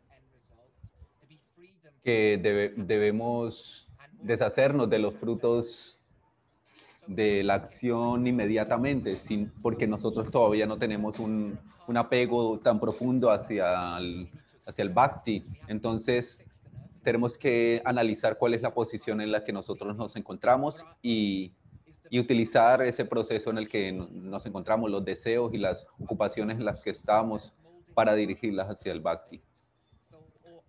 que 2.03 2.39
debe- 2.43 2.73
debemos 2.77 3.87
deshacernos 4.23 4.89
de 4.91 4.99
los 4.99 5.15
frutos 5.15 5.97
de 7.15 7.43
la 7.43 7.55
acción 7.55 8.27
inmediatamente, 8.27 9.17
sin, 9.17 9.51
porque 9.63 9.87
nosotros 9.87 10.31
todavía 10.31 10.67
no 10.67 10.77
tenemos 10.79 11.19
un, 11.19 11.59
un 11.87 11.97
apego 11.97 12.59
tan 12.61 12.79
profundo 12.79 13.31
hacia 13.31 13.99
el, 13.99 14.29
hacia 14.67 14.83
el 14.83 14.91
bhakti. 14.91 15.45
Entonces, 15.67 16.39
tenemos 17.03 17.37
que 17.37 17.83
analizar 17.85 18.39
cuál 18.39 18.55
es 18.55 18.63
la 18.63 18.73
posición 18.73 19.21
en 19.21 19.33
la 19.33 19.43
que 19.43 19.53
nosotros 19.53 19.97
nos 19.97 20.15
encontramos 20.17 20.85
y, 21.03 21.53
y 22.11 22.19
utilizar 22.21 22.83
ese 22.83 23.05
proceso 23.05 23.51
en 23.51 23.59
el 23.59 23.69
que 23.69 23.91
no- 23.93 24.07
nos 24.13 24.47
encontramos, 24.47 24.91
los 24.91 25.05
deseos 25.05 25.53
y 25.53 25.59
las 25.59 25.87
ocupaciones 25.99 26.59
en 26.59 26.65
las 26.65 26.81
que 26.83 26.91
estamos 26.91 27.53
para 27.95 28.15
dirigirlas 28.15 28.69
hacia 28.69 28.93
el 28.93 29.01
bhakti. 29.01 29.41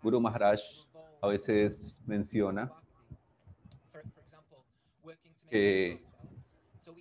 Guru 0.02 0.20
Maharaj 0.20 0.60
a 1.22 1.28
veces 1.28 2.02
menciona 2.08 2.72
que, 5.50 6.00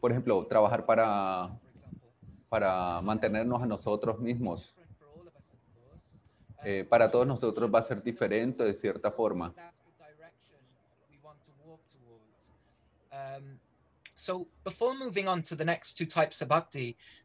por 0.00 0.10
ejemplo, 0.10 0.46
trabajar 0.46 0.84
para, 0.84 1.50
para 2.48 3.00
mantenernos 3.00 3.62
a 3.62 3.66
nosotros 3.66 4.18
mismos. 4.18 4.74
Eh, 6.62 6.84
para 6.88 7.10
todos 7.10 7.26
nosotros 7.26 7.70
va 7.72 7.78
a 7.78 7.84
ser 7.84 8.02
diferente 8.02 8.64
de 8.64 8.74
cierta 8.74 9.10
forma. 9.10 9.54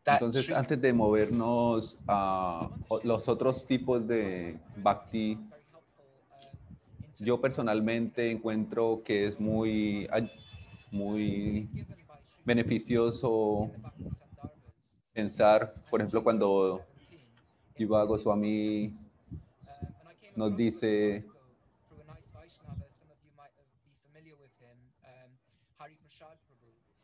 Entonces, 0.05 0.51
antes 0.51 0.81
de 0.81 0.93
movernos 0.93 1.97
a 2.07 2.69
los 3.03 3.27
otros 3.27 3.65
tipos 3.65 4.07
de 4.07 4.57
bhakti, 4.77 5.37
yo 7.19 7.39
personalmente 7.39 8.31
encuentro 8.31 9.01
que 9.03 9.27
es 9.27 9.39
muy, 9.39 10.07
muy 10.95 11.67
beneficioso 12.45 13.69
pensar, 15.13 15.73
por 15.89 15.99
ejemplo, 15.99 16.23
cuando 16.23 16.81
Jiva 17.75 18.05
Goswami 18.05 18.93
nos 20.35 20.55
dice 20.55 21.25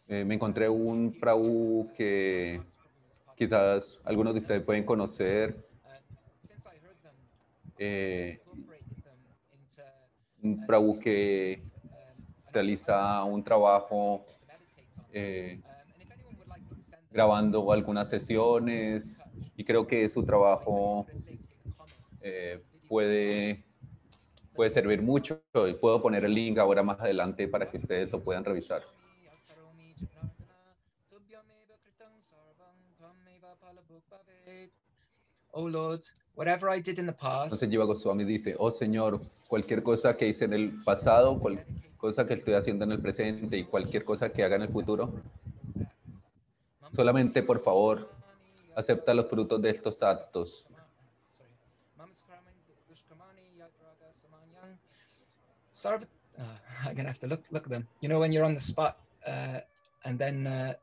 eh, 0.08 0.24
me 0.26 0.36
encontré 0.36 0.70
un 0.70 1.18
Prabhu 1.20 1.92
que 1.98 2.62
quizás 3.36 4.00
algunos 4.06 4.34
de 4.34 4.40
ustedes 4.40 4.64
pueden 4.64 4.86
conocer. 4.86 5.56
Eh, 7.78 8.40
un 10.44 10.66
Prabhu 10.66 11.00
que 11.00 11.71
realiza 12.52 13.24
un 13.24 13.44
trabajo 13.44 14.26
eh, 15.12 15.60
grabando 17.12 17.72
algunas 17.72 18.10
sesiones 18.10 19.18
y 19.56 19.64
creo 19.64 19.86
que 19.86 20.08
su 20.10 20.24
trabajo 20.24 21.06
eh, 22.24 22.64
puede, 22.88 23.64
puede 24.54 24.70
servir 24.70 25.02
mucho 25.02 25.42
y 25.68 25.74
puedo 25.74 26.00
poner 26.02 26.26
el 26.26 26.34
link 26.34 26.58
ahora 26.58 26.84
más 26.84 27.00
adelante 27.00 27.48
para 27.48 27.70
que 27.70 27.78
ustedes 27.78 28.12
lo 28.12 28.22
puedan 28.22 28.46
revisar. 28.46 28.84
Oh 35.54 35.68
whatever 36.42 36.72
I 36.72 36.82
did 36.82 36.98
in 36.98 37.06
the 37.06 37.14
past. 37.14 37.54
Entonces 37.54 37.70
Jiva 37.70 37.86
Goswami 37.86 38.26
dice, 38.26 38.56
oh 38.58 38.72
Señor, 38.72 39.22
cualquier 39.48 39.84
cosa 39.84 40.18
que 40.18 40.28
hice 40.28 40.46
en 40.46 40.54
el 40.54 40.84
pasado, 40.84 41.38
cualquier 41.40 41.68
cosa 41.98 42.26
que 42.26 42.34
estoy 42.34 42.56
haciendo 42.56 42.84
en 42.86 42.94
el 42.94 43.00
presente 43.00 43.58
y 43.58 43.66
cualquier 43.66 44.04
cosa 44.04 44.30
que 44.30 44.44
haga 44.44 44.56
en 44.56 44.64
el 44.64 44.70
futuro, 44.70 45.14
Solamente, 46.94 47.42
por 47.42 47.62
favor, 47.62 48.10
acepta 48.76 49.14
los 49.14 49.30
frutos 49.30 49.62
de 49.62 49.70
estos 49.70 50.04
actos. 50.04 50.66
Uh, 55.86 56.44
I'm 56.86 56.96
gonna 56.96 57.10
have 57.10 57.20
to 57.20 57.28
look 57.28 57.42
look 57.50 57.66
at 57.66 57.72
them. 57.72 57.88
You 58.02 58.10
know 58.10 58.20
when 58.20 58.32
you're 58.34 58.46
on 58.46 58.54
the 58.54 58.60
spot 58.60 58.98
uh, 59.26 59.60
and 60.04 60.20
then 60.20 60.46
uh, 60.46 60.74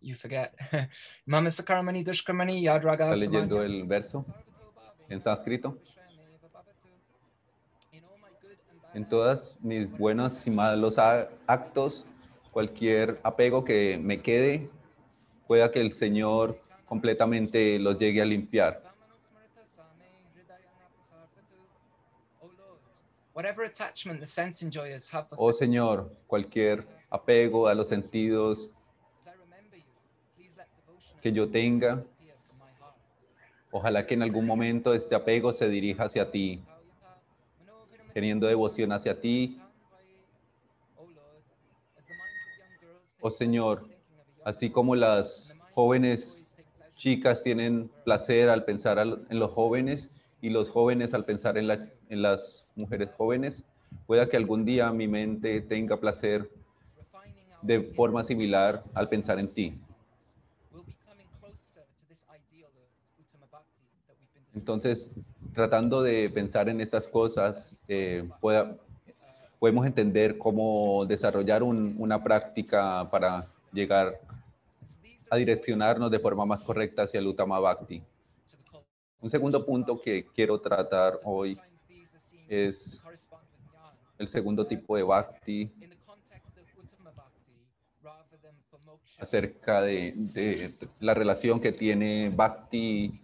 you 0.00 0.14
forget. 0.14 0.54
Mama 1.26 1.50
Sakaramani 1.50 2.02
Dushkramani 2.02 2.62
Yadraga. 2.62 3.12
¿Está 3.12 3.30
leyendo 3.30 3.62
el 3.62 3.84
verso 3.84 4.24
en 5.12 5.22
sánscrito? 5.22 5.78
En 8.94 9.08
todas 9.08 9.56
mis 9.60 9.90
buenos 9.96 10.46
y 10.46 10.50
malos 10.50 10.96
actos, 10.98 12.04
cualquier 12.50 13.18
apego 13.22 13.64
que 13.64 13.98
me 14.02 14.20
quede 14.20 14.68
pueda 15.46 15.70
que 15.70 15.80
el 15.80 15.92
Señor 15.92 16.56
completamente 16.86 17.78
los 17.78 17.98
llegue 17.98 18.20
a 18.20 18.24
limpiar. 18.24 18.82
Oh 25.38 25.52
Señor, 25.54 26.14
cualquier 26.26 26.86
apego 27.08 27.66
a 27.66 27.74
los 27.74 27.88
sentidos 27.88 28.70
que 31.22 31.32
yo 31.32 31.50
tenga, 31.50 32.02
ojalá 33.72 34.06
que 34.06 34.14
en 34.14 34.22
algún 34.22 34.46
momento 34.46 34.94
este 34.94 35.16
apego 35.16 35.52
se 35.52 35.68
dirija 35.68 36.04
hacia 36.04 36.30
ti, 36.30 36.62
teniendo 38.12 38.46
devoción 38.46 38.92
hacia 38.92 39.18
ti. 39.20 39.58
Oh 43.20 43.30
Señor, 43.30 43.88
así 44.44 44.70
como 44.70 44.94
las 44.94 45.52
jóvenes 45.70 46.54
chicas 46.96 47.42
tienen 47.42 47.90
placer 48.04 48.50
al 48.50 48.64
pensar 48.64 48.98
en 48.98 49.38
los 49.38 49.50
jóvenes 49.50 50.10
y 50.42 50.50
los 50.50 50.68
jóvenes 50.68 51.14
al 51.14 51.24
pensar 51.24 51.56
en, 51.56 51.66
las 51.66 52.72
mujeres 52.76 53.10
jóvenes, 53.16 53.64
pueda 54.06 54.28
que 54.28 54.36
algún 54.36 54.64
día 54.64 54.90
mi 54.92 55.08
mente 55.08 55.62
tenga 55.62 55.98
placer 55.98 56.50
de 57.62 57.80
forma 57.80 58.22
similar 58.24 58.82
al 58.94 59.08
pensar 59.08 59.38
en 59.38 59.54
ti. 59.54 59.80
Entonces, 64.54 65.10
tratando 65.54 66.02
de 66.02 66.28
pensar 66.30 66.68
en 66.68 66.80
estas 66.80 67.08
cosas, 67.08 67.66
eh, 67.88 68.28
podemos 69.58 69.86
entender 69.86 70.38
cómo 70.38 71.06
desarrollar 71.06 71.62
una 71.62 72.22
práctica 72.22 73.06
para 73.10 73.44
llegar 73.72 74.20
a 75.30 75.36
direccionarnos 75.36 76.10
de 76.10 76.18
forma 76.18 76.44
más 76.44 76.62
correcta 76.62 77.04
hacia 77.04 77.20
el 77.20 77.26
Uttama 77.26 77.58
Bhakti. 77.58 78.02
Un 79.20 79.30
segundo 79.30 79.64
punto 79.64 80.00
que 80.00 80.26
quiero 80.34 80.60
tratar 80.60 81.14
hoy 81.24 81.58
es 82.48 83.00
el 84.18 84.28
segundo 84.28 84.66
tipo 84.66 84.96
de 84.96 85.02
Bhakti 85.02 85.72
acerca 89.18 89.80
de, 89.82 90.72
la 91.00 91.14
relación 91.14 91.60
que 91.60 91.72
tiene 91.72 92.30
Bhakti 92.34 93.20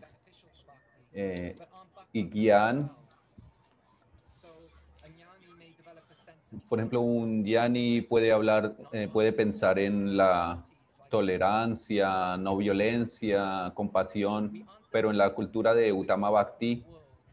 eh, 1.12 1.57
y 2.12 2.29
Gyan. 2.29 2.90
Por 6.68 6.79
ejemplo, 6.79 7.01
un 7.01 7.44
Gyani 7.44 8.03
puede 8.03 8.33
hablar, 8.33 8.75
eh, 8.92 9.09
puede 9.12 9.33
pensar 9.33 9.79
en 9.79 10.16
la 10.16 10.64
tolerancia, 11.11 12.37
no 12.37 12.57
violencia, 12.57 13.73
compasión, 13.75 14.66
pero 14.90 15.11
en 15.11 15.18
la 15.18 15.35
cultura 15.35 15.75
de 15.75 15.92
Utama 15.92 16.31
Bhakti 16.31 16.85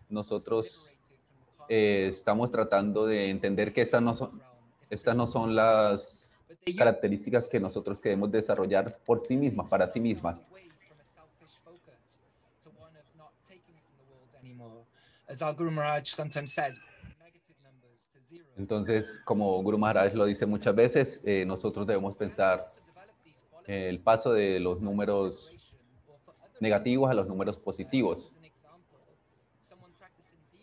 nosotros 0.09 0.89
eh, 1.69 2.09
estamos 2.11 2.51
tratando 2.51 3.05
de 3.05 3.29
entender 3.29 3.73
que 3.73 3.81
estas 3.81 4.01
no 4.01 4.13
son, 4.13 4.29
estas 4.89 5.15
no 5.15 5.27
son 5.27 5.55
las 5.55 6.23
características 6.77 7.47
que 7.47 7.59
nosotros 7.59 7.99
queremos 7.99 8.31
desarrollar 8.31 8.97
por 9.05 9.19
sí 9.19 9.35
mismas, 9.35 9.69
para 9.69 9.87
sí 9.87 9.99
mismas. 9.99 10.37
Entonces, 18.57 19.05
como 19.25 19.61
Guru 19.61 19.77
Maharaj 19.77 20.13
lo 20.13 20.25
dice 20.25 20.45
muchas 20.45 20.75
veces, 20.75 21.25
eh, 21.25 21.45
nosotros 21.45 21.87
debemos 21.87 22.15
pensar 22.15 22.65
el 23.65 23.99
paso 23.99 24.31
de 24.31 24.59
los 24.59 24.81
números 24.81 25.51
negativos 26.59 27.09
a 27.09 27.13
los 27.13 27.27
números 27.27 27.57
positivos. 27.57 28.37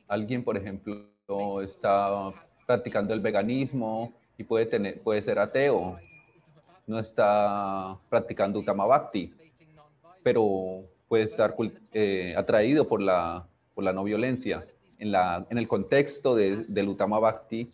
Alguien, 0.09 0.45
por 0.45 0.57
ejemplo, 0.57 1.63
está 1.63 2.33
practicando 2.67 3.13
el 3.15 3.21
veganismo 3.21 4.13
y 4.39 4.45
puede, 4.45 4.67
tener, 4.67 5.01
puede 5.03 5.23
ser 5.23 5.39
ateo. 5.39 5.99
No 6.87 6.99
está 6.99 7.99
practicando 8.09 8.59
Uttama 8.59 8.87
Bhakti, 8.87 9.35
pero 10.23 10.85
puede 11.09 11.25
estar 11.25 11.55
eh, 11.93 12.35
atraído 12.37 12.87
por 12.87 13.01
la, 13.01 13.47
la 13.83 13.93
no 13.93 14.05
violencia. 14.05 14.65
En, 14.99 15.13
la, 15.13 15.47
en 15.51 15.59
el 15.59 15.67
contexto 15.67 16.35
de, 16.35 16.65
del 16.69 16.89
Uttama 16.89 17.19
Bhakti, 17.19 17.71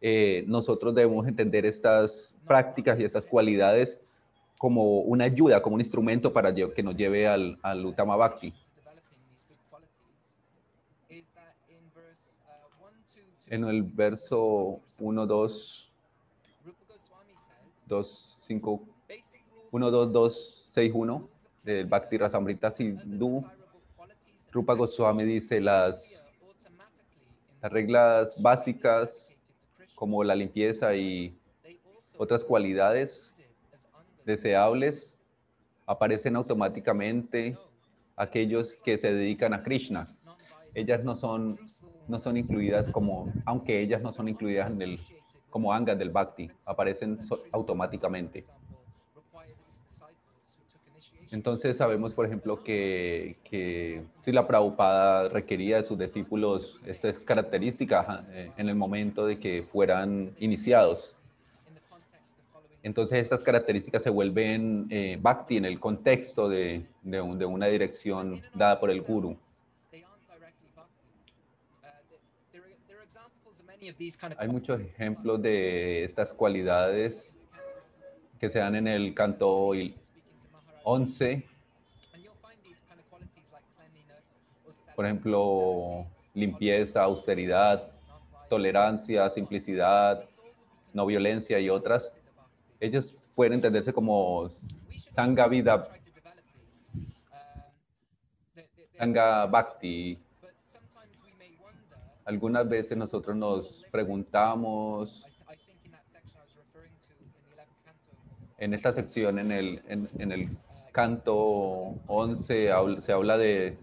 eh, 0.00 0.44
nosotros 0.46 0.94
debemos 0.94 1.26
entender 1.26 1.66
estas 1.66 2.34
prácticas 2.46 2.98
y 2.98 3.04
estas 3.04 3.26
cualidades 3.26 3.98
como 4.58 5.00
una 5.00 5.24
ayuda, 5.24 5.60
como 5.60 5.74
un 5.74 5.80
instrumento 5.80 6.32
para 6.32 6.54
que 6.54 6.82
nos 6.82 6.96
lleve 6.96 7.26
al, 7.26 7.58
al 7.62 7.84
Uttama 7.84 8.16
Bhakti. 8.16 8.54
En 13.48 13.64
el 13.64 13.82
verso 13.82 14.80
1, 14.98 15.26
2, 15.26 15.90
2, 17.86 18.38
5, 18.46 18.82
1, 19.72 19.90
2, 19.90 20.12
2, 20.12 20.68
6, 20.74 20.92
1 20.94 21.28
del 21.62 21.86
Bhakti 21.86 22.18
Rasamrita 22.18 22.70
Sindhu, 22.70 23.44
Rupa 24.52 24.74
Goswami 24.74 25.24
dice 25.24 25.60
las, 25.60 26.22
las 27.62 27.72
reglas 27.72 28.40
básicas 28.40 29.34
como 29.94 30.22
la 30.22 30.34
limpieza 30.34 30.94
y 30.94 31.38
Otras 32.18 32.44
cualidades 32.44 33.32
deseables 34.24 35.16
aparecen 35.86 36.36
automáticamente 36.36 37.56
aquellos 38.14 38.76
que 38.84 38.98
se 38.98 39.12
dedican 39.12 39.54
a 39.54 39.62
Krishna. 39.62 40.06
Ellas 40.74 41.02
no 41.02 41.16
son, 41.16 41.58
no 42.08 42.20
son 42.20 42.36
incluidas 42.36 42.90
como, 42.90 43.32
aunque 43.46 43.80
ellas 43.80 44.02
no 44.02 44.12
son 44.12 44.28
incluidas 44.28 44.74
en 44.74 44.82
el, 44.82 45.00
como 45.50 45.72
angas 45.72 45.98
del 45.98 46.10
Bhakti, 46.10 46.50
aparecen 46.66 47.18
automáticamente. 47.50 48.44
Entonces 51.32 51.78
sabemos, 51.78 52.12
por 52.12 52.26
ejemplo, 52.26 52.62
que, 52.62 53.36
si 54.22 54.32
la 54.32 54.46
Prabhupada 54.46 55.30
requería 55.30 55.78
de 55.78 55.84
sus 55.84 55.98
discípulos 55.98 56.78
estas 56.84 57.24
características 57.24 58.22
eh, 58.32 58.50
en 58.58 58.68
el 58.68 58.74
momento 58.74 59.24
de 59.24 59.38
que 59.38 59.62
fueran 59.62 60.30
iniciados. 60.38 61.14
Entonces 62.82 63.20
estas 63.20 63.40
características 63.40 64.02
se 64.02 64.10
vuelven 64.10 64.86
eh, 64.90 65.18
bhakti 65.22 65.56
en 65.56 65.64
el 65.64 65.80
contexto 65.80 66.50
de, 66.50 66.84
de, 67.02 67.20
una 67.22 67.66
dirección 67.66 68.42
dada 68.54 68.78
por 68.78 68.90
el 68.90 69.00
guru. 69.00 69.38
Hay 74.36 74.48
muchos 74.48 74.80
ejemplos 74.80 75.40
de 75.40 76.04
estas 76.04 76.34
cualidades 76.34 77.32
que 78.38 78.50
se 78.50 78.58
dan 78.58 78.74
en 78.76 78.86
el 78.86 79.14
canto 79.14 79.72
11. 80.84 81.44
Por 84.94 85.06
ejemplo, 85.06 86.06
limpieza, 86.34 87.02
austeridad, 87.02 87.90
tolerancia, 88.48 89.30
simplicidad, 89.30 90.28
no 90.92 91.06
violencia 91.06 91.58
y 91.58 91.70
otras 91.70 92.22
ellos 92.82 93.30
pueden 93.36 93.52
entenderse 93.52 93.92
como 93.92 94.50
Sangha 95.14 95.46
Vida, 95.46 95.88
Sangha 98.98 99.46
Bhakti. 99.46 100.18
Algunas 102.24 102.68
veces 102.68 102.98
nosotros 102.98 103.36
nos 103.36 103.84
preguntamos, 103.92 105.24
en 108.58 108.74
esta 108.74 108.92
sección, 108.92 109.38
en 109.38 109.52
el, 109.52 109.82
en, 109.86 110.32
el 110.32 110.48
canto 110.92 111.96
11, 112.06 112.70
se 113.02 113.12
habla 113.12 113.38
de, 113.38 113.76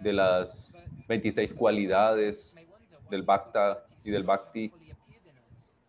de 0.00 0.12
las 0.12 0.72
26 1.08 1.52
cualidades 1.54 2.54
del 3.10 3.22
Bhakta 3.22 3.84
y 4.04 4.10
del 4.10 4.22
Bhakti. 4.22 4.72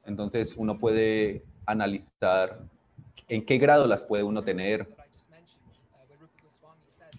Entonces 0.05 0.53
uno 0.57 0.77
puede 0.77 1.43
analizar 1.65 2.59
en 3.27 3.45
qué 3.45 3.57
grado 3.57 3.85
las 3.85 4.01
puede 4.01 4.23
uno 4.23 4.43
tener. 4.43 4.87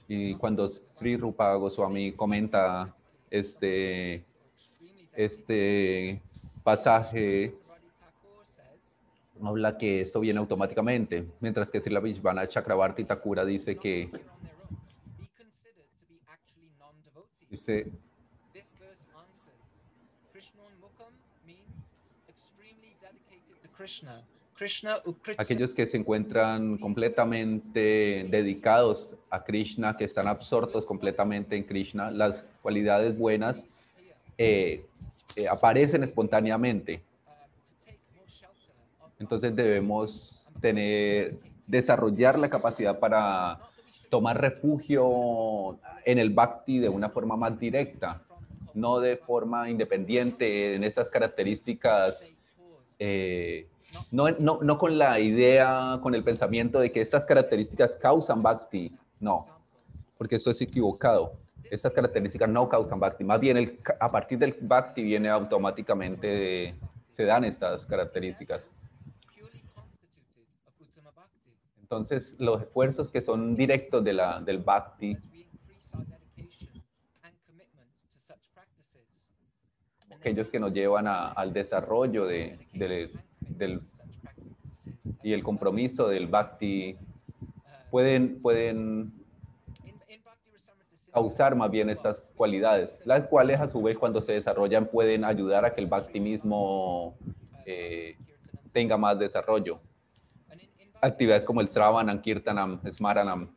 Y 0.09 0.35
cuando 0.35 0.69
Sri 0.69 1.17
Rupa 1.17 1.55
Goswami 1.55 2.13
comenta 2.13 2.93
este, 3.31 4.25
este 5.15 6.21
pasaje, 6.63 7.55
habla 9.43 9.79
que 9.79 10.03
esto 10.03 10.21
viene 10.21 10.39
automáticamente, 10.39 11.27
mientras 11.41 11.69
que 11.69 11.81
Srila 11.81 12.01
Vishvana 12.01 12.49
Chakrabarti 12.49 13.05
Thakura 13.05 13.45
dice 13.45 13.77
que 13.77 14.09
dice 17.51 17.87
aquellos 25.39 25.75
que 25.75 25.87
se 25.87 25.97
encuentran 25.97 26.79
completamente 26.79 28.25
dedicados 28.29 29.15
a 29.31 29.43
Krishna, 29.43 29.97
que 29.97 30.05
están 30.05 30.29
absortos 30.29 30.87
completamente 30.87 31.57
en 31.57 31.65
Krishna, 31.65 32.11
las 32.11 32.53
cualidades 32.63 33.19
buenas 33.19 33.65
eh, 34.39 34.85
eh, 35.37 35.49
aparecen 35.49 36.05
espontáneamente. 36.05 37.03
Entonces 39.23 39.55
debemos 39.57 40.43
tener, 40.61 41.39
desarrollar 41.67 42.39
la 42.39 42.51
capacidad 42.51 42.99
para 42.99 43.59
tomar 44.11 44.39
refugio 44.41 45.79
en 46.05 46.19
el 46.19 46.31
bhakti 46.31 46.79
de 46.79 46.89
una 46.89 47.09
forma 47.09 47.37
más 47.37 47.59
directa, 47.59 48.21
no 48.75 49.01
de 49.01 49.17
forma 49.17 49.71
independiente 49.71 50.75
en 50.75 50.85
esas 50.85 51.09
características 51.09 52.31
eh, 52.99 53.69
no, 54.11 54.31
no, 54.31 54.59
no 54.63 54.79
con 54.79 54.99
la 54.99 55.19
idea, 55.21 55.99
con 56.03 56.15
el 56.15 56.23
pensamiento 56.23 56.81
de 56.81 56.91
que 56.91 57.01
estas 57.01 57.25
características 57.27 57.97
causan 57.97 58.43
bhakti, 58.43 58.93
no, 59.21 59.45
porque 60.19 60.37
esto 60.37 60.51
es 60.51 60.61
equivocado. 60.61 61.35
Estas 61.71 61.93
características 61.93 62.49
no 62.49 62.69
causan 62.69 63.01
bhakti, 63.01 63.25
más 63.25 63.41
bien 63.41 63.57
el, 63.57 63.79
a 63.99 64.09
partir 64.09 64.39
del 64.39 64.55
bhakti 64.61 65.03
viene 65.03 65.29
automáticamente, 65.29 66.75
se 67.13 67.25
dan 67.25 67.45
estas 67.45 67.87
características. 67.87 68.71
Entonces, 71.93 72.35
los 72.39 72.63
esfuerzos 72.63 73.11
que 73.11 73.21
son 73.21 73.55
directos 73.55 74.03
de 74.03 74.15
la, 74.15 74.41
del 74.41 74.61
bhakti 74.61 75.15
aquellos 80.11 80.49
que 80.49 80.59
nos 80.59 80.73
llevan 80.73 81.07
al 81.07 81.53
desarrollo 81.53 82.25
de, 82.25 82.59
de, 82.73 83.11
del, 83.41 83.83
y 85.23 85.35
el 85.35 85.43
compromiso 85.43 86.09
del 86.09 86.29
bhakti 86.29 86.97
pueden, 87.91 88.41
pueden 88.41 89.13
causar 91.13 91.55
más 91.57 91.71
bien 91.71 91.91
estas 91.91 92.23
cualidades, 92.37 92.89
las 93.05 93.27
cuales 93.27 93.61
a 93.61 93.69
su 93.69 93.83
vez 93.83 93.99
cuando 93.99 94.23
se 94.23 94.33
desarrollan 94.33 94.87
pueden 94.87 95.27
ayudar 95.27 95.67
a 95.67 95.75
que 95.75 95.83
el 95.83 95.89
bhakti 95.89 96.21
mismo 96.21 97.19
eh, 97.67 98.17
tenga 98.73 98.97
más 98.97 99.19
desarrollo. 99.19 99.79
Actividades 101.03 101.45
como 101.45 101.61
el 101.61 101.69
Sravanam, 101.69 102.23
Kirtanam, 102.23 102.81
Smaranam. 102.91 103.49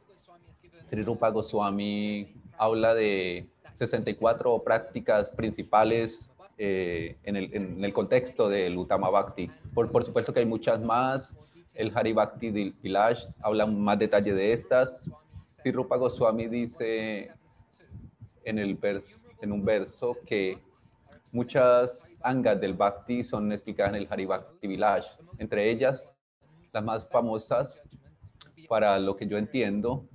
Sri 0.90 1.04
Rupa 1.04 1.30
Goswami 1.30 2.34
habla 2.58 2.94
de 2.94 3.48
64 3.74 4.64
prácticas 4.64 5.30
principales 5.30 6.30
eh, 6.58 7.18
en, 7.24 7.36
el, 7.36 7.94
contexto 7.94 8.50
del 8.50 8.78
Uttama 8.78 9.10
Bhakti. 9.10 9.50
Por, 9.74 9.92
por 9.92 10.04
supuesto 10.04 10.34
que 10.34 10.40
hay 10.40 10.46
muchas 10.46 10.82
más. 10.82 11.36
El 11.76 11.92
Hari 11.96 12.14
Bhakti 12.14 12.50
Village 12.50 13.28
habla 13.42 13.66
más 13.66 14.00
detalle 14.00 14.34
de 14.34 14.54
estas. 14.54 15.10
Rupa 15.72 15.98
Goswami 15.98 16.48
dice 16.48 17.32
en, 18.44 18.60
el 18.60 18.78
en 19.42 19.52
un 19.52 19.64
verso 19.64 20.18
que 20.26 20.60
muchas 21.32 22.12
angas 22.22 22.60
del 22.60 22.74
Bhakti 22.74 23.24
son 23.24 23.52
explicadas 23.52 23.94
en 23.94 24.02
el 24.02 24.08
Hari 24.10 24.26
Bhakti 24.26 24.68
Village. 24.68 25.08
Entre 25.38 25.70
ellas, 25.70 26.15
las 26.76 26.84
más 26.84 27.08
famosas, 27.10 27.82
para 28.68 29.00
lo 29.00 29.16
que 29.16 29.28
yo 29.28 29.38
entiendo, 29.38 30.06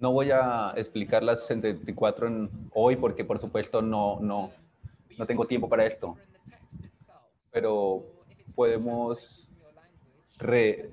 No 0.00 0.12
voy 0.12 0.30
a 0.32 0.74
explicar 0.76 1.22
las 1.22 1.46
64 1.46 2.26
en 2.26 2.50
hoy 2.74 2.96
porque 2.96 3.24
por 3.24 3.38
supuesto 3.38 3.80
no, 3.80 4.18
no, 4.20 4.50
no 5.16 5.24
tengo 5.24 5.46
tiempo 5.46 5.66
para 5.66 5.86
esto. 5.86 6.16
Pero 7.50 8.04
podemos, 8.54 9.48
re, 10.36 10.90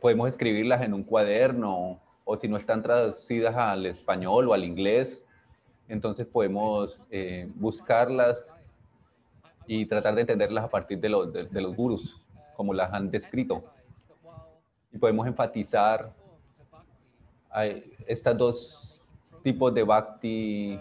podemos 0.00 0.28
escribirlas 0.28 0.82
en 0.82 0.94
un 0.94 1.02
cuaderno 1.02 2.00
o 2.24 2.36
si 2.36 2.46
no 2.46 2.58
están 2.58 2.80
traducidas 2.82 3.56
al 3.56 3.86
español 3.86 4.48
o 4.48 4.54
al 4.54 4.62
inglés, 4.62 5.26
entonces 5.88 6.26
podemos 6.28 7.02
eh, 7.10 7.50
buscarlas 7.56 8.48
y 9.72 9.86
tratar 9.86 10.16
de 10.16 10.22
entenderlas 10.22 10.64
a 10.64 10.68
partir 10.68 10.98
de 10.98 11.08
los, 11.08 11.32
de 11.32 11.60
los 11.62 11.76
gurus, 11.76 12.20
como 12.56 12.74
las 12.74 12.92
han 12.92 13.08
descrito. 13.08 13.62
Y 14.90 14.98
podemos 14.98 15.28
enfatizar 15.28 16.12
estos 18.08 18.36
dos 18.36 19.00
tipos 19.44 19.72
de 19.72 19.84
bhakti 19.84 20.80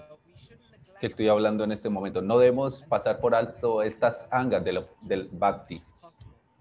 que 1.00 1.06
estoy 1.06 1.28
hablando 1.28 1.64
en 1.66 1.72
este 1.72 1.88
momento. 1.88 2.20
No 2.24 2.40
debemos 2.40 2.82
pasar 2.90 3.20
por 3.20 3.36
alto 3.36 3.84
estas 3.84 4.26
angas 4.32 4.64
del 4.64 5.30
bhakti 5.34 5.84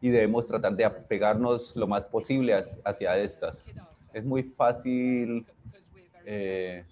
y 0.03 0.11
debemos 0.11 0.47
tratar 0.47 0.77
de 0.77 0.85
apegarnos 0.85 1.75
lo 1.77 1.87
más 1.87 2.03
posible 2.05 2.63
hacia 2.85 3.17
estas. 3.17 3.65
Es 4.13 4.23
muy 4.23 4.43
fácil, 4.43 5.47
eh, 6.27 6.85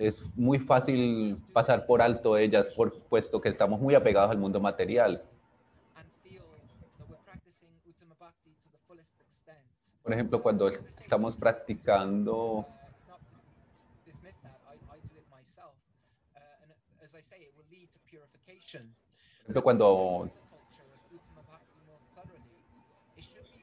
es 0.00 0.14
muy 0.34 0.58
fácil 0.58 1.36
pasar 1.52 1.84
por 1.84 2.00
alto 2.00 2.38
ellas, 2.38 2.72
por, 2.74 2.98
puesto 3.02 3.38
que 3.38 3.50
estamos 3.50 3.78
muy 3.78 3.94
apegados 3.94 4.30
al 4.30 4.38
mundo 4.38 4.58
material. 4.58 5.22
Por 10.02 10.12
ejemplo, 10.14 10.42
cuando 10.42 10.68
estamos 10.68 11.36
practicando 11.36 12.66
Por 19.44 19.56
ejemplo, 19.56 19.62
cuando, 19.62 20.30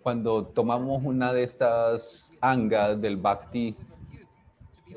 cuando 0.04 0.46
tomamos 0.46 1.04
una 1.04 1.34
de 1.34 1.44
estas 1.44 2.32
angas 2.42 3.02
del 3.02 3.18
bhakti 3.18 3.76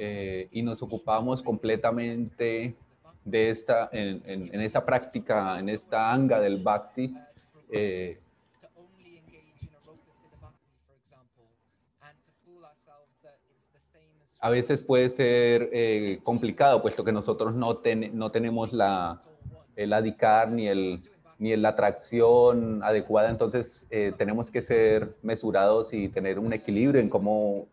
eh, 0.02 0.48
y 0.50 0.62
nos 0.62 0.82
ocupamos 0.82 1.42
completamente 1.42 2.74
de 3.22 3.50
esta, 3.50 3.90
en, 3.92 4.22
en, 4.24 4.54
en 4.54 4.60
esta 4.62 4.84
práctica, 4.84 5.58
en 5.58 5.68
esta 5.68 6.10
anga 6.10 6.40
del 6.40 6.62
bhakti, 6.62 7.14
eh, 7.70 8.16
a 14.40 14.48
veces 14.48 14.80
puede 14.86 15.10
ser 15.10 15.68
eh, 15.72 16.18
complicado, 16.22 16.80
puesto 16.80 17.04
que 17.04 17.12
nosotros 17.12 17.54
no, 17.54 17.76
ten, 17.76 18.10
no 18.18 18.30
tenemos 18.30 18.72
la, 18.72 19.20
el 19.76 19.92
adicar 19.92 20.50
ni, 20.50 20.66
el, 20.66 21.02
ni 21.38 21.54
la 21.56 21.70
atracción 21.70 22.82
adecuada, 22.82 23.28
entonces 23.28 23.84
eh, 23.90 24.12
tenemos 24.16 24.50
que 24.50 24.62
ser 24.62 25.14
mesurados 25.22 25.92
y 25.92 26.08
tener 26.08 26.38
un 26.38 26.54
equilibrio 26.54 27.02
en 27.02 27.10
cómo, 27.10 27.66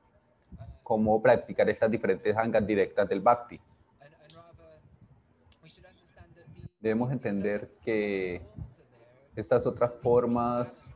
cómo 0.87 1.21
practicar 1.21 1.69
estas 1.69 1.91
diferentes 1.91 2.33
angas 2.37 2.65
directas 2.65 3.09
del 3.09 3.19
bhakti. 3.19 3.59
Debemos 6.79 7.11
entender 7.11 7.69
que 7.83 8.41
estas 9.35 9.67
otras 9.67 9.91
formas 10.01 10.89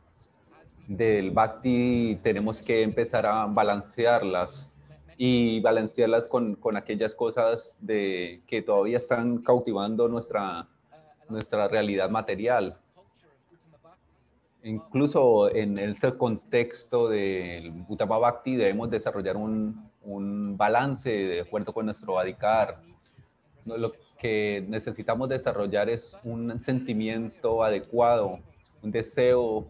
del 0.88 1.30
bhakti 1.30 2.18
tenemos 2.22 2.62
que 2.62 2.82
empezar 2.82 3.26
a 3.26 3.44
balancearlas 3.44 4.66
y 5.18 5.60
balancearlas 5.60 6.26
con, 6.26 6.54
con 6.54 6.78
aquellas 6.78 7.14
cosas 7.14 7.76
de, 7.78 8.40
que 8.46 8.62
todavía 8.62 8.96
están 8.96 9.42
cautivando 9.42 10.08
nuestra, 10.08 10.68
nuestra 11.28 11.68
realidad 11.68 12.08
material. 12.08 12.78
Incluso 14.64 15.52
en 15.54 15.76
este 15.78 16.12
contexto 16.16 17.08
del 17.08 17.72
Uttama 17.88 18.18
Bhakti 18.18 18.54
debemos 18.54 18.90
desarrollar 18.90 19.36
un, 19.36 19.90
un 20.04 20.56
balance 20.56 21.10
de 21.10 21.40
acuerdo 21.40 21.72
con 21.72 21.86
nuestro 21.86 22.18
Adhikar. 22.18 22.76
Lo 23.64 23.92
que 24.18 24.64
necesitamos 24.68 25.28
desarrollar 25.28 25.90
es 25.90 26.16
un 26.22 26.60
sentimiento 26.60 27.64
adecuado, 27.64 28.38
un 28.82 28.92
deseo, 28.92 29.66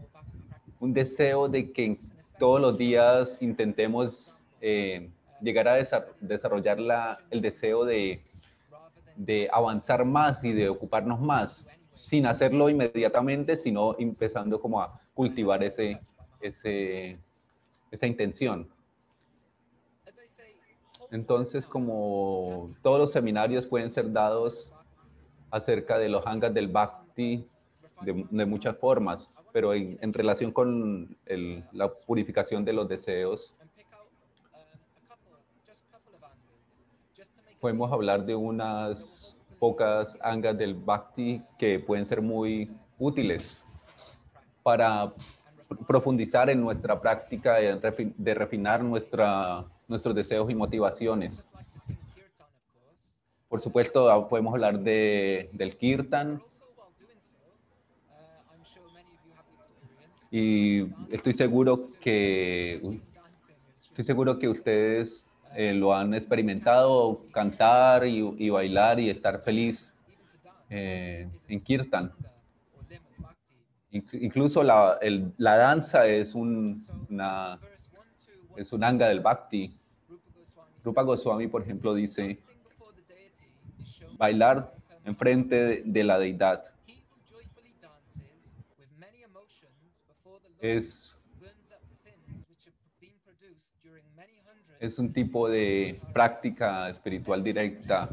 un 0.79 0.93
deseo 0.93 1.49
de 1.49 1.73
que 1.73 1.97
todos 2.39 2.61
los 2.61 2.77
días 2.77 3.41
intentemos 3.41 4.35
eh, 4.61 5.11
llegar 5.41 5.69
a 5.69 5.77
desarrollar 6.21 6.79
la, 6.79 7.19
el 7.31 7.41
deseo 7.41 7.85
de, 7.85 8.21
de 9.17 9.49
avanzar 9.53 10.05
más 10.05 10.45
y 10.45 10.53
de 10.53 10.69
ocuparnos 10.69 11.21
más, 11.21 11.67
sin 11.95 12.27
hacerlo 12.27 12.69
inmediatamente, 12.69 13.57
sino 13.57 13.95
empezando 13.99 14.61
como 14.61 14.81
a 14.81 15.01
cultivar 15.15 15.63
ese, 15.63 15.99
esa 16.41 18.07
intención. 18.07 18.69
Entonces, 21.11 21.67
como 21.67 22.75
todos 22.83 22.99
los 22.99 23.13
seminarios 23.13 23.67
pueden 23.67 23.91
ser 23.91 24.11
dados 24.11 24.71
acerca 25.51 25.99
de 25.99 26.09
los 26.09 26.27
hangas 26.27 26.55
del 26.55 26.69
Bhakti 26.69 27.47
de, 28.01 28.47
muchas 28.47 28.77
formas, 28.79 29.29
pero 29.53 29.75
en, 29.75 30.13
relación 30.13 30.51
con 30.51 31.17
la 31.73 31.93
purificación 32.07 32.65
de 32.65 32.73
los 32.73 32.89
deseos, 32.89 33.55
podemos 37.61 37.93
hablar 37.93 38.25
de 38.25 38.35
unas 38.35 39.22
pocas 39.63 40.19
angas 40.21 40.59
del 40.59 40.75
Bhakti 40.75 41.41
que 41.57 41.79
pueden 41.79 42.05
ser 42.05 42.21
muy 42.21 42.69
útiles 42.99 43.63
para 44.65 45.07
profundizar 45.87 46.51
en 46.51 46.61
nuestra 46.61 47.01
práctica 47.01 47.59
de 47.59 48.35
refinar 48.35 48.83
nuestra, 48.83 49.63
nuestros 49.87 50.17
deseos 50.17 50.51
y 50.51 50.57
motivaciones. 50.57 51.45
Por 53.49 53.61
supuesto, 53.61 54.11
ah, 54.11 54.29
podemos 54.29 54.53
hablar 54.53 54.81
de, 54.81 55.49
del 55.53 55.77
kirtan. 55.77 56.43
Y 60.33 60.89
estoy 61.15 61.35
seguro 61.35 61.93
que 62.01 62.99
estoy 63.87 64.05
seguro 64.05 64.41
que 64.41 64.49
ustedes 64.49 65.25
eh, 65.55 65.75
lo 65.75 65.95
han 65.95 66.15
experimentado, 66.15 67.21
cantar 67.33 68.07
y, 68.07 68.19
y, 68.39 68.51
bailar 68.51 68.99
y 69.01 69.11
estar 69.11 69.39
feliz 69.41 69.93
eh, 70.71 71.29
en 71.49 71.61
kirtan. 71.61 72.13
Incluso 73.91 74.63
la, 74.63 74.99
el, 75.03 75.33
la 75.37 75.57
danza 75.57 76.07
es 76.07 76.35
un, 76.35 76.81
una, 77.11 77.59
es 78.57 78.73
un 78.73 78.83
anga 78.83 79.09
del 79.09 79.21
bhakti. 79.21 79.77
Rupa 80.83 81.03
Goswami, 81.03 81.47
por 81.47 81.63
ejemplo, 81.63 81.95
dice, 81.95 82.39
bailar 84.17 84.73
enfrente 85.05 85.55
de, 85.57 85.83
de 85.85 86.05
la 86.05 86.19
deidad 86.19 86.73
es 90.63 91.02
es 94.83 94.99
un 94.99 95.13
tipo 95.13 95.49
de 95.49 95.97
práctica 96.13 96.91
espiritual 96.91 97.43
directa. 97.45 98.09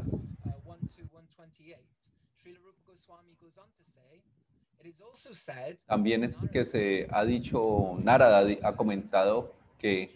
También 5.88 6.22
es 6.22 6.38
que 6.52 6.64
se 6.64 7.08
ha 7.10 7.24
dicho, 7.24 7.96
Narada 8.04 8.46
ha 8.62 8.76
comentado 8.76 9.52
que 9.78 10.10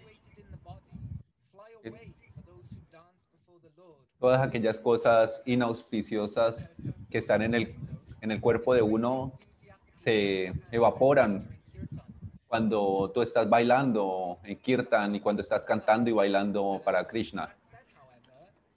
todas 4.21 4.40
aquellas 4.40 4.79
cosas 4.79 5.43
inauspiciosas 5.45 6.71
que 7.11 7.19
están 7.19 7.43
en 7.43 7.55
el, 7.55 7.75
en 8.21 8.31
el 8.31 8.40
cuerpo 8.40 8.75
de 8.75 8.83
uno 8.83 9.33
se 9.97 10.53
evaporan 10.71 11.54
cuando 12.55 13.11
tú 13.12 13.21
estás 13.21 13.51
bailando 13.51 14.38
en 14.45 14.57
kirtan 14.61 15.17
y 15.17 15.19
cuando 15.19 15.43
estás 15.43 15.64
cantando 15.64 16.09
y 16.09 16.12
bailando 16.12 16.81
para 16.85 17.05
Krishna. 17.05 17.53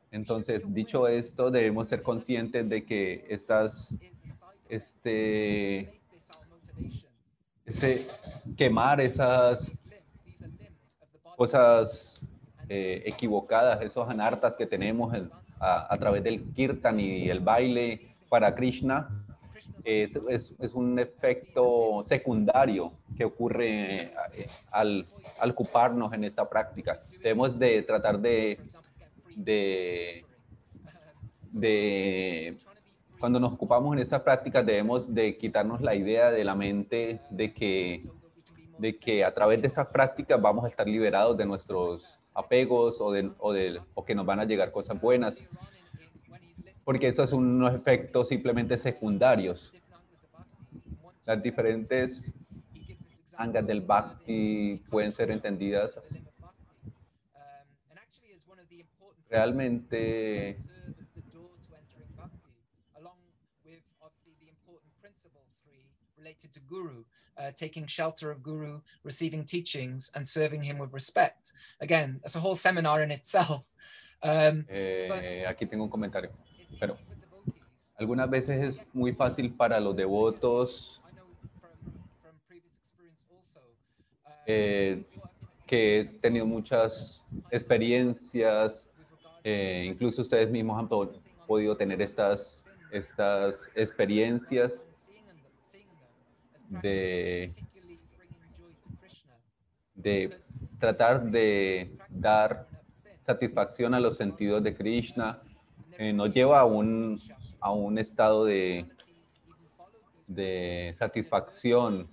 Entonces, 0.09 0.63
dicho 0.73 1.07
esto, 1.07 1.51
debemos 1.51 1.87
ser 1.87 2.01
conscientes 2.01 2.67
de 2.67 2.83
que 2.83 3.23
estas, 3.29 3.93
este, 4.67 6.01
este, 7.67 8.07
quemar 8.57 8.99
esas 8.99 9.71
cosas 11.35 12.19
eh, 12.69 13.03
equivocadas, 13.05 13.79
esos 13.83 14.09
anartas 14.09 14.57
que 14.57 14.65
tenemos 14.65 15.13
a, 15.59 15.93
a 15.93 15.97
través 15.99 16.23
del 16.23 16.51
kirtan 16.55 16.99
y 16.99 17.29
el 17.29 17.41
baile 17.41 18.01
para 18.27 18.55
Krishna, 18.55 19.26
es, 19.87 20.17
es, 20.27 20.53
es, 20.59 20.73
un 20.73 20.99
efecto 20.99 22.03
secundario 22.05 22.91
que 23.15 23.23
ocurre 23.23 23.95
eh, 23.95 24.49
al, 24.69 25.05
al, 25.39 25.51
ocuparnos 25.51 26.11
en 26.11 26.25
esta 26.25 26.45
práctica. 26.45 26.99
Debemos 27.23 27.57
de 27.57 27.83
tratar 27.83 28.19
de, 28.19 28.57
de, 29.37 30.25
de, 31.53 32.57
cuando 33.17 33.39
nos 33.39 33.53
ocupamos 33.53 33.93
en 33.93 33.99
esta 33.99 34.21
práctica, 34.21 34.61
debemos 34.61 35.13
de 35.13 35.33
quitarnos 35.37 35.79
la 35.79 35.95
idea 35.95 36.31
de 36.31 36.43
la 36.43 36.53
mente 36.53 37.21
de 37.29 37.53
que, 37.53 38.01
de 38.77 38.97
que 38.97 39.23
a 39.23 39.33
través 39.33 39.61
de 39.61 39.69
esas 39.69 39.87
prácticas 39.87 40.41
vamos 40.41 40.65
a 40.65 40.67
estar 40.67 40.85
liberados 40.85 41.37
de 41.37 41.45
nuestros 41.45 42.19
apegos 42.33 42.99
o, 42.99 43.13
de, 43.13 43.31
o, 43.39 43.53
de, 43.53 43.79
o 43.93 44.03
que 44.03 44.15
nos 44.15 44.25
van 44.25 44.41
a 44.41 44.45
llegar 44.45 44.73
cosas 44.73 45.01
buenas 45.01 45.39
porque 46.87 47.09
esos 47.09 47.29
son 47.29 47.43
unos 47.43 47.75
efectos 47.75 48.29
simplemente 48.29 48.77
secundarios. 48.77 49.73
Las 51.25 51.43
diferentes 51.43 52.33
angas 53.35 53.67
del 53.67 53.81
bhakti 53.81 54.81
pueden 54.89 55.11
ser 55.11 55.31
entendidas 55.31 55.99
realmente 59.29 60.55
related 66.15 66.53
to 66.53 66.61
guru, 66.61 67.03
uh, 67.37 67.51
taking 67.51 67.85
shelter 67.85 68.31
of 68.31 68.41
guru, 68.41 68.81
receiving 69.03 69.43
teachings, 69.43 70.09
and 70.15 70.25
serving 70.25 70.63
him 70.63 70.77
with 70.77 70.93
respect. 70.93 71.51
Again, 71.81 72.21
that's 72.21 72.37
a 72.37 72.39
whole 72.39 72.55
seminar 72.55 73.03
in 73.03 73.11
itself. 73.11 73.65
Um, 74.23 74.65
eh, 74.69 75.45
aquí 75.45 75.65
tengo 75.65 75.83
un 75.83 75.89
comentario. 75.89 76.31
Pero 76.79 76.95
algunas 77.97 78.29
veces 78.29 78.75
es 78.75 78.87
muy 78.93 79.13
fácil 79.13 79.53
para 79.53 79.79
los 79.79 79.95
devotos 79.95 81.01
eh, 84.45 85.03
que 85.65 85.99
he 85.99 86.05
tenido 86.05 86.45
muchas 86.45 87.23
experiencias, 87.51 88.87
eh, 89.43 89.85
incluso 89.91 90.21
ustedes 90.21 90.49
mismos 90.49 90.79
han 90.79 90.87
podido 91.47 91.75
tener 91.75 92.01
estas 92.01 92.57
estas 92.91 93.59
experiencias 93.75 94.81
de, 96.69 97.53
de 99.95 100.37
tratar 100.79 101.23
de 101.29 101.97
dar 102.09 102.67
satisfacción 103.25 103.93
a 103.93 103.99
los 103.99 104.15
sentidos 104.15 104.63
de 104.63 104.75
Krishna, 104.75 105.41
eh, 105.97 106.13
nos 106.13 106.33
lleva 106.33 106.59
a 106.59 106.65
un, 106.65 107.19
a 107.59 107.71
un 107.71 107.97
estado 107.97 108.45
de, 108.45 108.85
de 110.27 110.93
satisfacción. 110.97 112.07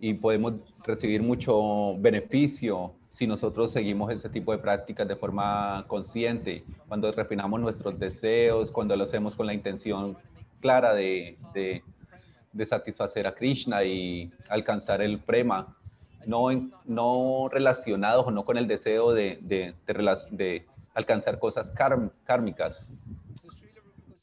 Y 0.00 0.14
podemos 0.14 0.54
recibir 0.84 1.22
mucho 1.22 1.96
beneficio 1.98 2.94
si 3.10 3.26
nosotros 3.26 3.72
seguimos 3.72 4.12
ese 4.12 4.28
tipo 4.28 4.52
de 4.52 4.58
prácticas 4.58 5.08
de 5.08 5.16
forma 5.16 5.84
consciente, 5.88 6.62
cuando 6.86 7.10
refinamos 7.10 7.60
nuestros 7.60 7.98
deseos, 7.98 8.70
cuando 8.70 8.94
lo 8.94 9.04
hacemos 9.04 9.34
con 9.34 9.46
la 9.46 9.54
intención 9.54 10.16
clara 10.60 10.94
de, 10.94 11.36
de, 11.52 11.82
de 12.52 12.66
satisfacer 12.66 13.26
a 13.26 13.34
Krishna 13.34 13.82
y 13.82 14.30
alcanzar 14.48 15.02
el 15.02 15.18
prema, 15.18 15.76
no, 16.26 16.48
no 16.84 17.48
relacionados 17.50 18.26
o 18.26 18.30
no 18.30 18.44
con 18.44 18.56
el 18.56 18.68
deseo 18.68 19.12
de, 19.12 19.38
de, 19.40 19.74
alcanzar 20.98 21.38
cosas 21.38 21.72
kármicas. 22.24 22.88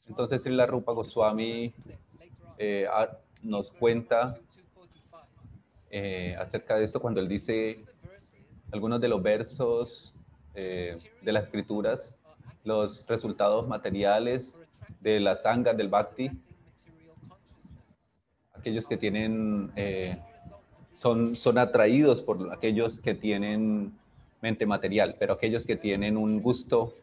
Entonces, 0.08 0.44
la 0.46 0.66
Rupa 0.66 0.92
Goswami 0.92 1.72
eh, 2.58 2.86
nos 3.42 3.72
cuenta 3.72 4.38
eh, 5.90 6.36
acerca 6.38 6.76
de 6.76 6.84
esto 6.84 7.00
cuando 7.00 7.20
él 7.20 7.28
dice 7.28 7.80
algunos 8.72 9.00
de 9.00 9.08
los 9.08 9.22
versos 9.22 10.12
eh, 10.54 10.94
de 11.22 11.32
las 11.32 11.44
escrituras, 11.44 12.12
los 12.62 13.06
resultados 13.06 13.66
materiales 13.66 14.52
de 15.00 15.18
las 15.20 15.42
sangas 15.42 15.76
del 15.78 15.88
bhakti, 15.88 16.30
aquellos 18.52 18.86
que 18.86 18.98
tienen, 18.98 19.72
eh, 19.76 20.18
son, 20.92 21.36
son 21.36 21.56
atraídos 21.56 22.20
por 22.20 22.52
aquellos 22.52 23.00
que 23.00 23.14
tienen 23.14 23.96
mente 24.40 24.66
material, 24.66 25.16
pero 25.18 25.34
aquellos 25.34 25.66
que 25.66 25.76
tienen 25.76 26.16
un 26.16 26.40
gusto, 26.40 26.94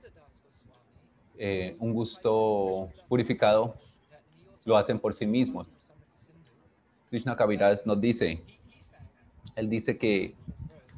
eh, 1.38 1.76
un 1.80 1.94
gusto 1.94 2.90
purificado, 3.08 3.76
lo 4.66 4.78
hacen 4.78 5.00
por 5.00 5.14
sí 5.14 5.26
mismos. 5.26 5.68
Krishna 7.10 7.36
Kaviraj 7.36 7.80
nos 7.86 8.00
dice, 8.00 8.42
él 9.56 9.70
dice 9.70 9.98
que 9.98 10.36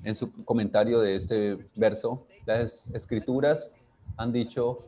en 0.04 0.16
su 0.16 0.32
comentario 0.46 1.00
de 1.00 1.16
este 1.16 1.58
verso, 1.76 2.26
las 2.46 2.88
escrituras 2.94 3.72
han 4.18 4.32
dicho 4.32 4.86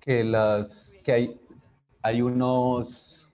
que, 0.00 0.24
las, 0.24 0.94
que 1.04 1.12
hay, 1.12 1.40
hay 2.02 2.20
unos 2.20 3.30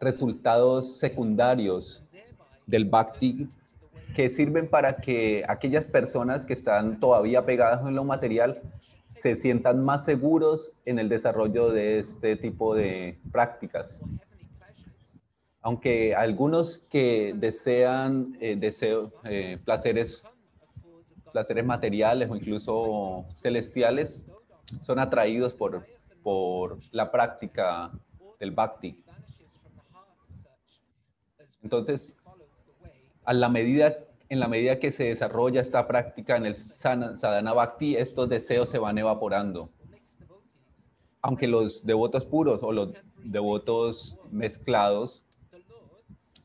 resultados 0.00 0.98
secundarios 0.98 2.02
del 2.66 2.86
bhakti 2.86 3.46
que 4.14 4.30
sirven 4.30 4.68
para 4.68 4.96
que 4.96 5.44
aquellas 5.48 5.86
personas 5.86 6.46
que 6.46 6.54
están 6.54 7.00
todavía 7.00 7.44
pegadas 7.44 7.86
en 7.86 7.94
lo 7.94 8.04
material 8.04 8.60
se 9.16 9.36
sientan 9.36 9.84
más 9.84 10.04
seguros 10.04 10.72
en 10.84 10.98
el 10.98 11.08
desarrollo 11.08 11.70
de 11.70 12.00
este 12.00 12.36
tipo 12.36 12.74
de 12.74 13.18
prácticas 13.32 13.98
aunque 15.66 16.14
algunos 16.14 16.78
que 16.78 17.34
desean 17.36 18.38
eh, 18.40 18.56
eh, 19.24 19.58
placeres, 19.64 20.22
placeres 21.32 21.64
materiales 21.64 22.30
o 22.30 22.36
incluso 22.36 23.26
celestiales, 23.42 24.24
son 24.82 25.00
atraídos 25.00 25.54
por, 25.54 25.84
por 26.22 26.78
la 26.92 27.10
práctica 27.10 27.90
del 28.38 28.52
bhakti. 28.52 29.02
Entonces, 31.64 32.16
a 33.26 33.32
la 33.32 33.48
medida, 33.48 33.98
en 34.28 34.40
la 34.40 34.48
medida 34.48 34.78
que 34.78 34.92
se 34.92 35.04
desarrolla 35.04 35.60
esta 35.60 35.86
práctica 35.86 36.36
en 36.36 36.46
el 36.46 36.56
sadhana 36.56 37.52
bhakti, 37.52 37.96
estos 37.96 38.28
deseos 38.28 38.68
se 38.68 38.78
van 38.78 38.96
evaporando. 38.98 39.68
Aunque 41.20 41.48
los 41.48 41.84
devotos 41.84 42.24
puros 42.24 42.60
o 42.62 42.70
los 42.70 42.94
devotos 43.24 44.16
mezclados 44.30 45.24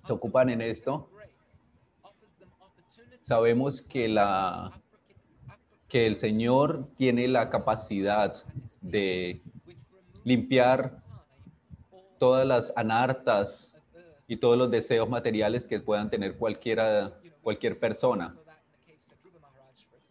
se 0.07 0.13
ocupan 0.13 0.49
en 0.49 0.61
esto, 0.61 1.07
sabemos 3.21 3.83
que, 3.83 4.07
la, 4.07 4.71
que 5.87 6.07
el 6.07 6.17
Señor 6.17 6.87
tiene 6.97 7.27
la 7.27 7.49
capacidad 7.49 8.43
de 8.81 9.43
limpiar 10.23 10.97
todas 12.17 12.47
las 12.47 12.73
anartas 12.75 13.75
y 14.31 14.37
todos 14.37 14.57
los 14.57 14.71
deseos 14.71 15.09
materiales 15.09 15.67
que 15.67 15.81
puedan 15.81 16.09
tener 16.09 16.37
cualquiera, 16.37 17.19
cualquier 17.41 17.77
persona. 17.77 18.33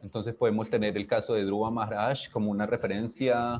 Entonces 0.02 0.34
podemos 0.34 0.68
tener 0.68 0.94
el 0.98 1.06
caso 1.06 1.32
de 1.32 1.42
Dhruva 1.46 1.70
Maharaj 1.70 2.28
como 2.30 2.50
una 2.50 2.64
referencia 2.64 3.56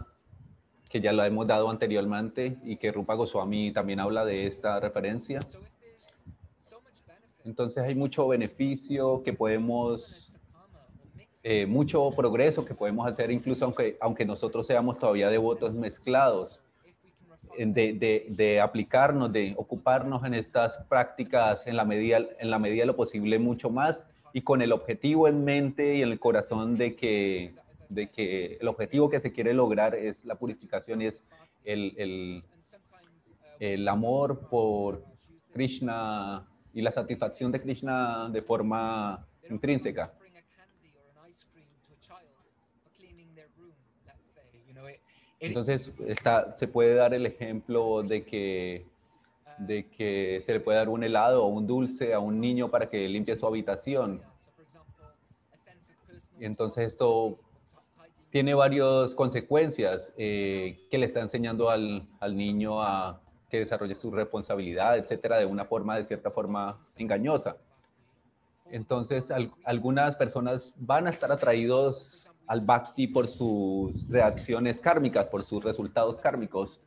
que 0.91 1.01
ya 1.01 1.15
la 1.15 1.27
hemos 1.27 1.47
dado 1.47 1.71
anteriormente 1.71 2.59
y 2.63 2.77
que 2.77 2.93
Rupa 2.93 3.15
Goswami 3.15 3.73
también 3.73 4.01
habla 4.01 4.27
de 4.27 4.47
esta 4.47 4.79
referencia. 4.81 5.41
Entonces 7.43 7.83
hay 7.83 7.95
mucho 7.95 8.29
beneficio 8.29 9.23
que 9.23 9.33
podemos, 9.33 10.37
eh, 11.43 11.65
mucho 11.65 12.11
progreso 12.15 12.67
que 12.67 12.75
podemos 12.75 13.07
hacer, 13.07 13.31
incluso 13.31 13.65
aunque, 13.65 13.97
aunque 13.99 14.27
nosotros 14.27 14.67
seamos 14.67 14.99
todavía 14.99 15.31
devotos 15.31 15.73
mezclados, 15.73 16.60
de, 17.67 18.27
de, 18.29 18.61
aplicarnos, 18.61 19.33
de 19.33 19.55
ocuparnos 19.57 20.25
en 20.25 20.35
estas 20.35 20.79
prácticas 20.89 21.67
en 21.67 21.77
la, 21.77 21.85
medida, 21.85 22.19
en 22.39 22.51
la 22.51 22.59
medida 22.59 22.83
de 22.83 22.87
lo 22.87 22.97
posible 22.97 23.39
mucho 23.39 23.69
más 23.69 24.03
y 24.33 24.43
con 24.43 24.63
el 24.63 24.73
objetivo 24.73 25.29
en 25.29 25.45
mente 25.45 25.97
y 25.97 26.03
en 26.03 26.11
el 26.11 26.19
corazón 26.19 26.77
de 26.77 26.97
que, 26.97 27.53
de 27.89 28.09
que 28.09 28.57
el 28.61 28.69
objetivo 28.69 29.11
que 29.11 29.21
se 29.21 29.33
quiere 29.33 29.53
lograr 29.53 29.95
es 29.95 30.25
la 30.25 30.37
purificación 30.37 31.03
y 31.03 31.07
es 31.07 31.23
el, 31.65 31.95
el, 31.99 32.43
el 33.59 33.89
amor 33.89 34.49
por 34.49 35.05
Krishna 35.53 36.47
y 36.73 36.81
la 36.81 36.93
satisfacción 36.93 37.53
de 37.53 37.61
Krishna 37.61 38.31
de 38.31 38.41
forma 38.41 39.27
intrínseca. 39.51 40.13
Entonces, 45.41 45.91
está, 46.07 46.57
se 46.59 46.69
puede 46.69 46.95
dar 46.95 47.15
el 47.15 47.25
ejemplo 47.25 48.03
de 48.03 48.25
que, 48.25 48.87
de 49.59 49.89
que 49.89 50.43
se 50.45 50.53
le 50.53 50.61
puede 50.61 50.79
dar 50.79 50.91
un 50.91 51.03
helado 51.03 51.45
o 51.45 51.49
un 51.49 51.67
dulce 51.67 52.13
a 52.13 52.21
un 52.21 52.41
niño 52.41 52.71
para 52.71 52.89
que 52.89 53.09
limpie 53.09 53.37
su 53.37 53.47
habitación. 53.47 54.23
Entonces 56.39 56.93
esto 56.93 57.39
tiene 58.31 58.55
varias 58.55 59.15
consecuencias 59.15 60.13
eh, 60.17 60.79
que 60.91 60.99
le 60.99 61.07
está 61.07 61.21
enseñando 61.21 61.69
al, 61.69 62.07
al 62.21 62.37
niño 62.37 62.83
a 62.83 63.21
que 63.51 63.59
desarrolle 63.59 63.97
su 63.97 64.11
responsabilidad, 64.11 64.97
etcétera, 64.97 65.39
de 65.39 65.47
una 65.47 65.65
forma, 65.65 65.97
de 65.97 66.05
cierta 66.05 66.31
forma, 66.31 66.79
engañosa. 66.97 67.57
Entonces, 68.71 69.29
algunas 69.65 70.15
personas 70.15 70.73
van 70.77 71.09
a 71.09 71.11
estar 71.11 71.33
atraídos 71.33 72.30
al 72.51 72.63
bhakti 72.63 73.07
por 73.07 73.29
sus 73.29 74.09
reacciones 74.09 74.81
kármicas, 74.81 75.29
por 75.29 75.45
sus 75.45 75.63
resultados 75.63 76.19
kármicos. 76.19 76.81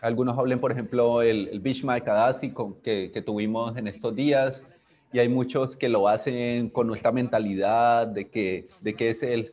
Algunos 0.00 0.38
hablen, 0.38 0.58
por 0.58 0.72
ejemplo, 0.72 1.20
el, 1.20 1.48
el 1.48 1.60
Bhishma 1.60 1.98
Ekadasi 1.98 2.54
que, 2.82 3.10
que 3.12 3.20
tuvimos 3.20 3.76
en 3.76 3.88
estos 3.88 4.16
días, 4.16 4.64
y 5.12 5.18
hay 5.18 5.28
muchos 5.28 5.76
que 5.76 5.90
lo 5.90 6.08
hacen 6.08 6.70
con 6.70 6.86
nuestra 6.86 7.12
mentalidad 7.12 8.06
de 8.06 8.30
que, 8.30 8.66
de 8.80 8.94
que 8.94 9.10
es 9.10 9.22
el, 9.22 9.50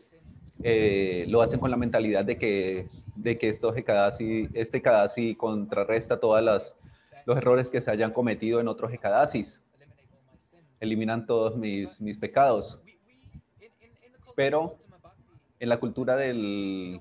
eh, 0.63 1.25
lo 1.27 1.41
hacen 1.41 1.59
con 1.59 1.69
la 1.69 1.77
mentalidad 1.77 2.23
de 2.23 2.37
que 2.37 2.87
de 3.17 3.37
que 3.37 3.49
esto 3.49 3.73
este 3.75 4.81
Kadasi 4.81 5.35
contrarresta 5.35 6.21
todos 6.21 6.41
los 7.25 7.37
errores 7.37 7.69
que 7.69 7.81
se 7.81 7.91
hayan 7.91 8.11
cometido 8.11 8.61
en 8.61 8.69
otros 8.69 8.93
Ekadasis. 8.93 9.59
Eliminan 10.79 11.25
todos 11.25 11.57
mis, 11.57 11.99
mis 11.99 12.17
pecados. 12.17 12.79
Pero 14.35 14.77
en 15.59 15.69
la 15.69 15.77
cultura 15.77 16.15
del, 16.15 16.99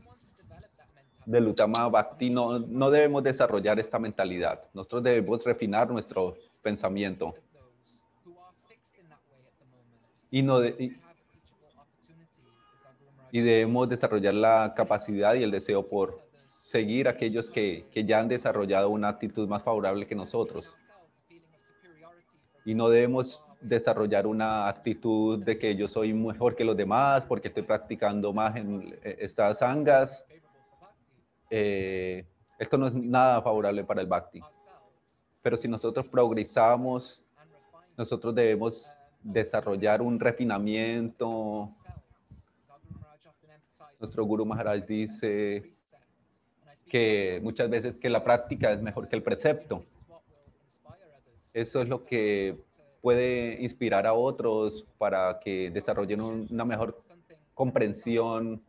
del 1.27 1.49
Utama 1.49 1.89
Bhakti 1.89 2.31
no, 2.31 2.59
no 2.59 2.91
debemos 2.91 3.23
desarrollar 3.23 3.79
esta 3.81 3.99
mentalidad. 3.99 4.65
Nosotros 4.75 5.03
debemos 5.03 5.45
refinar 5.45 5.91
nuestro 5.91 6.37
pensamiento. 6.63 7.35
Y, 10.31 10.43
no 10.43 10.61
y 13.33 13.41
debemos 13.41 13.89
desarrollar 13.89 14.35
la 14.35 14.75
capacidad 14.75 15.35
y 15.35 15.43
el 15.43 15.51
deseo 15.51 15.87
por 15.87 16.21
seguir 16.47 17.09
aquellos 17.09 17.51
que, 17.51 17.87
que 17.93 18.05
ya 18.05 18.21
han 18.21 18.29
desarrollado 18.29 18.89
una 18.89 19.09
actitud 19.09 19.49
más 19.49 19.63
favorable 19.63 20.07
que 20.07 20.15
nosotros. 20.15 20.75
Y 22.65 22.75
no 22.75 22.89
debemos 22.89 23.43
desarrollar 23.63 24.27
una 24.27 24.69
actitud 24.69 25.43
de 25.43 25.59
que 25.59 25.77
yo 25.77 25.89
soy 25.89 26.13
mejor 26.13 26.57
que 26.57 26.65
los 26.65 26.77
demás 26.77 27.25
porque 27.25 27.49
estoy 27.49 27.63
practicando 27.63 28.33
más 28.33 28.57
en 28.57 28.99
eh, 29.03 29.17
estas 29.21 29.59
sangas. 29.59 30.25
Eh, 31.49 32.27
esto 32.59 32.77
no 32.77 32.89
es 32.89 32.95
nada 32.95 33.41
favorable 33.43 33.85
para 33.85 34.01
el 34.01 34.09
bhakti. 34.09 34.41
Pero 35.43 35.57
si 35.57 35.69
nosotros 35.69 36.07
progresamos, 36.07 37.23
nosotros 37.97 38.35
debemos 38.35 38.87
desarrollar 39.23 40.03
un 40.03 40.19
refinamiento. 40.19 41.71
Nuestro 43.99 44.25
Guru 44.25 44.45
Maharaj 44.45 44.85
dice 44.87 45.73
que 46.89 47.41
muchas 47.43 47.71
veces 47.71 47.97
que 47.97 48.11
la 48.11 48.23
práctica 48.23 48.73
es 48.73 48.83
mejor 48.83 49.09
que 49.09 49.17
el 49.17 49.23
precepto. 49.23 49.83
Eso 51.55 51.83
es 51.83 51.89
lo 51.89 52.05
que 52.05 52.57
puede 53.03 53.61
inspirar 53.61 54.07
a 54.07 54.15
otros 54.15 54.87
para 54.97 55.39
que 55.41 55.71
desarrollen 55.71 56.21
una 56.23 56.65
mejor 56.65 56.97
comprensión. 57.53 58.63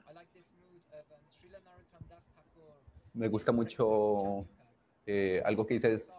Me 3.13 3.27
gusta 3.29 3.51
mucho 3.51 4.45
eh, 5.05 5.41
algo 5.45 5.65
que 5.65 5.75
dices 5.75 6.09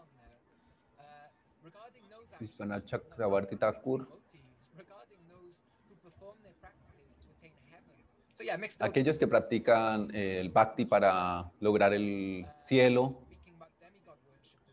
Chakravarti 2.85 3.57
Thakur 3.57 4.07
Aquellos 8.81 9.17
que 9.17 9.29
practican 9.29 10.13
el 10.15 10.51
bhakti 10.51 10.85
para 10.85 11.51
lograr 11.61 11.95
el 11.95 12.45
cielo, 12.63 13.21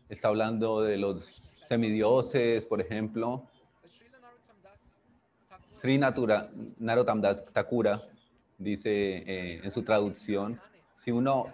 está 0.08 0.28
hablando 0.28 0.82
de 0.82 0.96
los 0.96 1.51
semidioses, 1.72 2.66
por 2.66 2.82
ejemplo. 2.82 3.48
Sri 5.80 5.96
Narottam 5.98 7.22
Das 7.22 7.46
Thakura 7.46 8.02
dice 8.58 8.90
eh, 8.90 9.60
en 9.64 9.70
su 9.70 9.82
traducción, 9.82 10.60
si 10.96 11.10
uno 11.10 11.46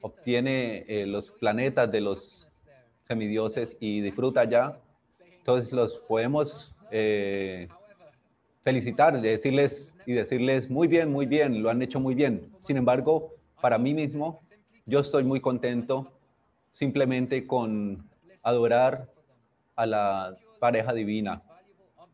obtiene 0.00 0.84
eh, 0.88 1.06
los 1.06 1.30
planetas 1.30 1.92
de 1.92 2.00
los 2.00 2.48
semidioses 3.06 3.76
y 3.78 4.00
disfruta 4.00 4.42
ya, 4.44 4.80
entonces 5.38 5.72
los 5.72 5.98
podemos 6.08 6.74
felicitar, 8.64 9.20
decirles 9.20 9.92
y 10.06 10.12
decirles, 10.14 10.68
muy 10.68 10.88
bien, 10.88 11.12
muy 11.12 11.26
bien, 11.26 11.62
lo 11.62 11.70
han 11.70 11.80
hecho 11.82 12.00
muy 12.00 12.16
bien. 12.16 12.50
Sin 12.66 12.76
embargo, 12.76 13.32
para 13.60 13.78
mí 13.78 13.94
mismo, 13.94 14.40
yo 14.86 14.98
estoy 14.98 15.22
muy 15.22 15.40
contento 15.40 16.12
simplemente 16.72 17.46
con 17.46 18.10
adorar 18.42 19.08
a 19.80 19.86
la 19.86 20.36
pareja 20.58 20.92
divina 20.92 21.42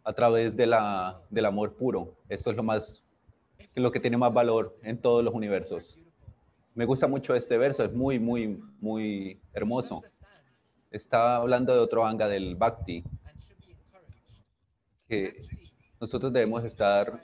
a 0.05 0.13
través 0.13 0.57
de 0.57 0.67
la, 0.67 1.21
del 1.31 1.47
amor 1.47 1.75
puro. 1.75 2.15
Esto 2.29 2.53
es 2.53 2.57
lo 2.57 2.63
más, 2.63 3.03
lo 3.75 3.91
que 3.91 3.99
tiene 3.99 4.17
más 4.17 4.33
valor 4.33 4.79
en 4.83 5.01
todos 5.01 5.25
los 5.25 5.35
universos. 5.35 5.99
Me 6.75 6.85
gusta 6.85 7.09
mucho 7.09 7.35
este 7.35 7.59
verso, 7.59 7.83
es 7.85 7.93
muy, 7.93 8.21
muy, 8.21 8.63
muy 8.81 9.41
hermoso. 9.53 10.05
Está 10.93 11.37
hablando 11.37 11.73
de 11.75 11.81
otro 11.81 12.07
anga 12.07 12.29
del 12.29 12.55
Bhakti, 12.55 13.03
que 15.09 15.43
nosotros 16.01 16.33
debemos 16.33 16.63
estar 16.63 17.21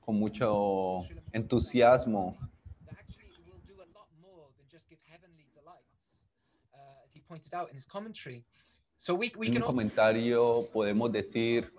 con 0.00 0.18
mucho 0.18 1.00
entusiasmo. 1.32 2.38
En 9.56 9.62
un 9.62 9.66
comentario 9.66 10.66
podemos 10.72 11.12
decir 11.12 11.70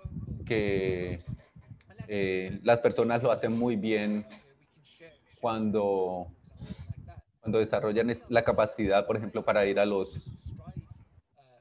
que 0.45 1.23
eh, 2.07 2.59
las 2.61 2.79
personas 2.81 3.23
lo 3.23 3.31
hacen 3.31 3.57
muy 3.57 3.75
bien 3.75 4.27
cuando, 5.41 6.27
cuando 7.41 7.57
desarrollan 7.59 8.19
la 8.29 8.43
capacidad, 8.43 9.07
por 9.07 9.15
ejemplo, 9.15 9.43
para 9.43 9.65
ir 9.65 9.79
a 9.79 9.85
los, 9.85 10.29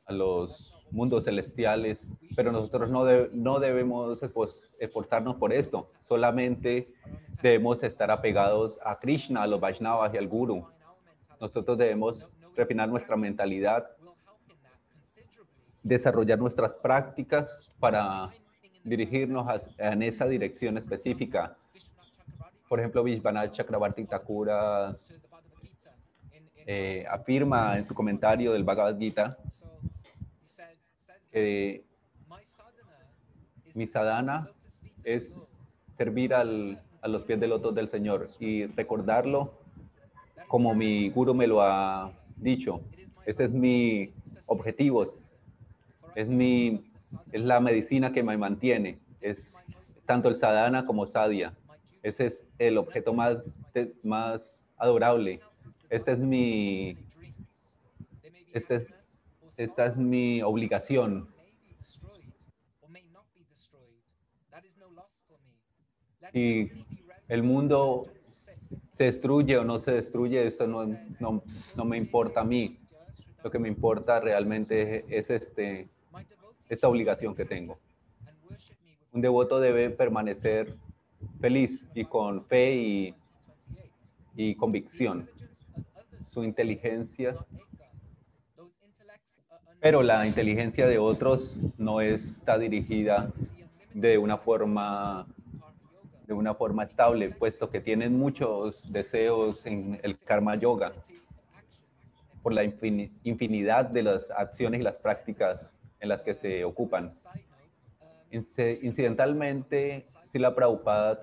a 0.04 0.12
los 0.12 0.74
mundos 0.90 1.24
celestiales, 1.24 2.06
pero 2.36 2.52
nosotros 2.52 2.90
no, 2.90 3.04
no 3.32 3.58
debemos 3.58 4.20
esforzarnos 4.78 5.36
por 5.36 5.52
esto, 5.54 5.90
solamente 6.06 6.92
debemos 7.42 7.82
estar 7.82 8.10
apegados 8.10 8.78
a 8.84 8.98
Krishna, 8.98 9.42
a 9.42 9.46
los 9.46 9.60
Vaishnavas 9.60 10.12
y 10.12 10.18
al 10.18 10.28
Guru. 10.28 10.66
Nosotros 11.40 11.78
debemos 11.78 12.28
refinar 12.54 12.88
nuestra 12.90 13.16
mentalidad, 13.16 13.86
desarrollar 15.84 16.38
nuestras 16.38 16.74
prácticas 16.74 17.70
para 17.78 18.30
dirigirnos 18.82 19.46
en 19.78 20.02
esa 20.02 20.26
dirección 20.26 20.76
específica. 20.78 21.56
Por 22.68 22.80
ejemplo, 22.80 23.04
Vishwanath 23.04 23.52
Chakrabarti 23.52 24.04
Thakura 24.04 24.96
eh, 26.66 27.06
afirma 27.08 27.76
en 27.76 27.84
su 27.84 27.94
comentario 27.94 28.52
del 28.52 28.64
Bhagavad 28.64 28.98
Gita 28.98 29.38
mi 33.74 33.88
sadhana 33.88 34.48
es 35.02 35.36
servir 35.96 36.32
a 36.32 36.44
los 36.44 37.22
pies 37.22 37.40
del 37.40 37.50
loto 37.50 37.72
del 37.72 37.88
Señor 37.88 38.28
y 38.38 38.66
recordarlo 38.66 39.52
como 40.46 40.74
mi 40.74 41.10
guru 41.10 41.34
me 41.34 41.48
lo 41.48 41.60
ha 41.60 42.12
dicho. 42.36 42.80
Ese 43.26 43.44
es 43.44 43.50
mi 43.50 44.12
objetivo. 44.46 45.04
Es, 46.14 46.28
mi, 46.28 46.92
es 47.32 47.42
la 47.42 47.60
medicina 47.60 48.12
que 48.12 48.22
me 48.22 48.36
mantiene. 48.36 48.98
Es 49.20 49.54
tanto 50.06 50.28
el 50.28 50.36
sadhana 50.36 50.86
como 50.86 51.06
sadhya. 51.06 51.54
Ese 52.02 52.26
es 52.26 52.46
el 52.58 52.78
objeto 52.78 53.12
más, 53.12 53.38
más 54.02 54.64
adorable. 54.76 55.40
Este 55.88 56.12
es 56.12 56.18
mi, 56.18 56.98
este 58.52 58.76
es 58.76 58.88
esta 59.56 59.86
es 59.86 59.96
mi 59.96 60.42
obligación. 60.42 61.28
Y 66.32 66.70
el 67.28 67.42
mundo 67.42 68.06
se 68.92 69.04
destruye 69.04 69.56
o 69.58 69.64
no 69.64 69.78
se 69.78 69.92
destruye, 69.92 70.46
esto 70.46 70.66
no, 70.66 70.86
no, 71.20 71.44
no 71.76 71.84
me 71.84 71.96
importa 71.96 72.40
a 72.40 72.44
mí. 72.44 72.80
Lo 73.44 73.50
que 73.50 73.58
me 73.58 73.68
importa 73.68 74.20
realmente 74.20 75.04
es 75.08 75.30
este, 75.30 75.88
esta 76.68 76.88
obligación 76.88 77.34
que 77.34 77.44
tengo. 77.44 77.78
Un 79.12 79.20
devoto 79.20 79.60
debe 79.60 79.90
permanecer 79.90 80.74
feliz 81.40 81.84
y 81.94 82.04
con 82.04 82.44
fe 82.44 82.74
y, 82.74 83.14
y 84.34 84.54
convicción. 84.56 85.28
Su 86.26 86.42
inteligencia 86.42 87.36
pero 89.84 90.02
la 90.02 90.26
inteligencia 90.26 90.86
de 90.86 90.96
otros 90.96 91.58
no 91.76 92.00
está 92.00 92.56
dirigida 92.56 93.28
de 93.92 94.16
una 94.16 94.38
forma 94.38 95.26
de 96.26 96.32
una 96.32 96.54
forma 96.54 96.84
estable, 96.84 97.28
puesto 97.28 97.68
que 97.68 97.82
tienen 97.82 98.18
muchos 98.18 98.90
deseos 98.90 99.66
en 99.66 100.00
el 100.02 100.18
karma 100.18 100.56
yoga 100.56 100.94
por 102.42 102.54
la 102.54 102.64
infinidad 102.64 103.84
de 103.84 104.04
las 104.04 104.30
acciones 104.30 104.80
y 104.80 104.84
las 104.84 104.96
prácticas 104.96 105.70
en 106.04 106.08
las 106.08 106.22
que 106.22 106.34
se 106.34 106.64
ocupan. 106.64 107.10
Incidentalmente, 108.30 110.04
Sila 110.26 110.54
Prabhupada 110.54 111.22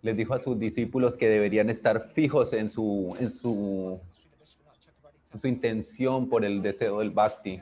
les 0.00 0.16
dijo 0.16 0.34
a 0.34 0.38
sus 0.38 0.58
discípulos 0.58 1.16
que 1.16 1.28
deberían 1.28 1.68
estar 1.70 2.10
fijos 2.10 2.52
en 2.54 2.70
su, 2.70 3.14
en 3.20 3.30
su 3.30 4.00
su 5.40 5.48
intención 5.48 6.28
por 6.28 6.44
el 6.44 6.62
deseo 6.62 6.98
del 6.98 7.10
bhakti. 7.10 7.60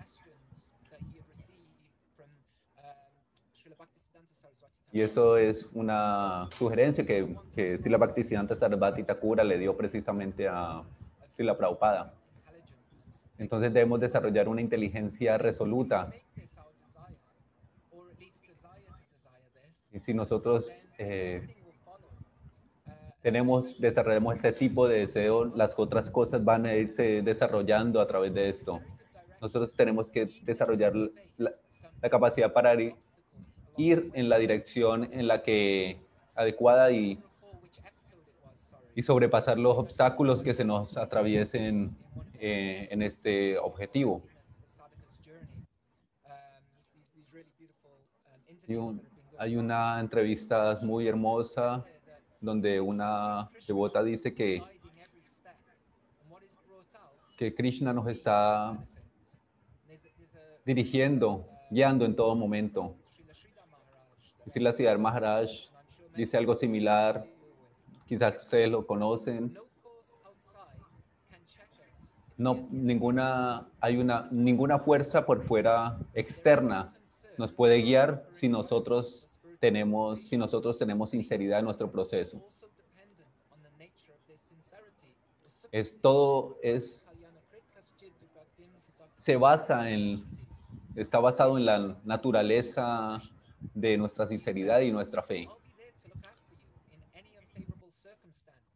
Y 4.92 5.02
eso 5.02 5.36
es 5.36 5.64
una 5.72 6.48
sugerencia 6.58 7.06
que, 7.06 7.36
que 7.54 7.78
Sila 7.78 7.96
Bhaktisiddhanta 7.96 8.56
Sarvati 8.56 9.04
Thakura 9.04 9.44
le 9.44 9.56
dio 9.56 9.76
precisamente 9.76 10.48
a 10.48 10.82
Sila 11.30 11.56
Prabhupada. 11.56 12.12
Entonces 13.40 13.72
debemos 13.72 13.98
desarrollar 13.98 14.48
una 14.48 14.60
inteligencia 14.60 15.38
resoluta. 15.38 16.12
Y 19.92 19.98
si 19.98 20.12
nosotros 20.12 20.70
eh, 20.98 21.56
tenemos, 23.22 23.80
desarrollamos 23.80 24.36
este 24.36 24.52
tipo 24.52 24.86
de 24.86 25.00
deseo, 25.00 25.46
las 25.56 25.72
otras 25.78 26.10
cosas 26.10 26.44
van 26.44 26.66
a 26.66 26.76
irse 26.76 27.22
desarrollando 27.22 28.02
a 28.02 28.06
través 28.06 28.34
de 28.34 28.50
esto. 28.50 28.80
Nosotros 29.40 29.72
tenemos 29.72 30.10
que 30.10 30.28
desarrollar 30.42 30.92
la, 31.38 31.50
capacidad 32.10 32.52
para 32.52 32.74
ir, 33.78 34.10
en 34.12 34.28
la 34.28 34.36
dirección 34.36 35.08
en 35.12 35.26
la 35.26 35.42
que 35.42 35.96
adecuada 36.34 36.92
y, 36.92 37.18
y 38.94 39.02
sobrepasar 39.02 39.58
los 39.58 39.78
obstáculos 39.78 40.42
que 40.42 40.52
se 40.52 40.66
nos 40.66 40.98
atraviesen 40.98 41.96
eh, 42.40 42.88
en 42.90 43.02
este 43.02 43.58
objetivo. 43.58 44.22
Un- 48.68 49.02
hay 49.38 49.56
una 49.56 49.98
entrevista 50.00 50.78
muy 50.82 51.08
hermosa 51.08 51.84
donde 52.40 52.80
una 52.80 53.50
devota 53.66 54.02
dice 54.02 54.34
que, 54.34 54.62
que 57.36 57.54
Krishna 57.54 57.92
nos 57.92 58.06
está 58.08 58.76
dirigiendo, 60.64 61.46
guiando 61.70 62.04
en 62.04 62.14
todo 62.14 62.34
momento. 62.34 62.96
La 64.56 64.72
Siddhar 64.72 64.98
Maharaj 64.98 65.48
dice 66.16 66.36
algo 66.36 66.54
similar, 66.54 67.24
quizás 68.06 68.36
ustedes 68.44 68.70
lo 68.70 68.86
conocen. 68.86 69.56
No, 72.40 72.66
ninguna, 72.70 73.68
hay 73.82 73.98
una, 73.98 74.26
ninguna 74.30 74.78
fuerza 74.78 75.26
por 75.26 75.42
fuera 75.42 75.98
externa 76.14 76.94
nos 77.36 77.52
puede 77.52 77.82
guiar 77.82 78.26
si 78.32 78.48
nosotros 78.48 79.28
tenemos, 79.58 80.26
si 80.26 80.38
nosotros 80.38 80.78
tenemos 80.78 81.10
sinceridad 81.10 81.58
en 81.58 81.66
nuestro 81.66 81.92
proceso. 81.92 82.42
Es 85.70 86.00
todo, 86.00 86.56
es, 86.62 87.10
se 89.18 89.36
basa 89.36 89.90
en, 89.90 90.24
está 90.96 91.18
basado 91.18 91.58
en 91.58 91.66
la 91.66 91.94
naturaleza 92.06 93.18
de 93.74 93.98
nuestra 93.98 94.26
sinceridad 94.26 94.80
y 94.80 94.90
nuestra 94.90 95.22
fe. 95.22 95.46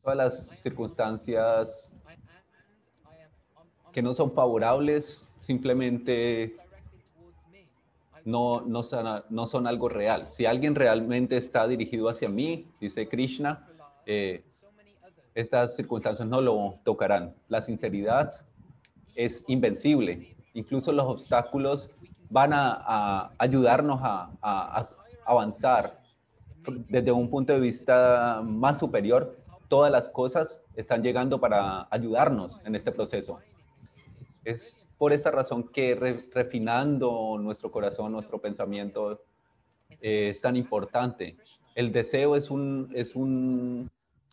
Todas 0.02 0.18
las 0.18 0.48
circunstancias 0.60 1.88
que 3.94 4.02
no 4.02 4.12
son 4.12 4.32
favorables 4.32 5.22
simplemente 5.38 6.56
no, 8.24 8.62
no, 8.62 8.82
son, 8.82 9.22
no 9.30 9.46
son 9.46 9.68
algo 9.68 9.88
real. 9.88 10.26
Si 10.30 10.46
alguien 10.46 10.74
realmente 10.74 11.36
está 11.36 11.68
dirigido 11.68 12.08
hacia 12.08 12.28
mí, 12.28 12.66
dice 12.80 13.08
Krishna, 13.08 13.68
eh, 14.04 14.42
estas 15.34 15.76
circunstancias 15.76 16.28
no 16.28 16.40
lo 16.40 16.80
tocarán. 16.82 17.30
La 17.48 17.62
sinceridad 17.62 18.32
es 19.14 19.44
invencible. 19.46 20.36
Incluso 20.54 20.90
los 20.90 21.06
obstáculos 21.06 21.88
van 22.30 22.50
a, 22.52 23.30
ayudarnos 23.38 24.00
a 24.02 24.84
avanzar. 25.24 26.00
Desde 26.88 27.12
un 27.12 27.30
punto 27.30 27.52
de 27.52 27.60
vista 27.60 28.42
más 28.42 28.78
superior, 28.78 29.38
todas 29.68 29.92
las 29.92 30.08
cosas 30.08 30.60
están 30.74 31.02
llegando 31.02 31.38
para 31.38 31.86
ayudarnos 31.90 32.58
en 32.64 32.74
este 32.74 32.90
proceso. 32.90 33.38
Es 34.44 34.86
por 34.98 35.12
esta 35.12 35.30
razón 35.30 35.68
que 35.68 35.94
re- 35.94 36.24
refinando 36.34 37.36
nuestro 37.40 37.70
corazón, 37.70 38.12
nuestro 38.12 38.40
pensamiento, 38.40 39.22
eh, 40.00 40.30
es 40.30 40.40
tan 40.40 40.56
importante. 40.56 41.36
El 41.74 41.92
deseo 41.92 42.36
es 42.36 42.50
un, 42.50 42.90
es 42.94 43.16
un 43.16 43.90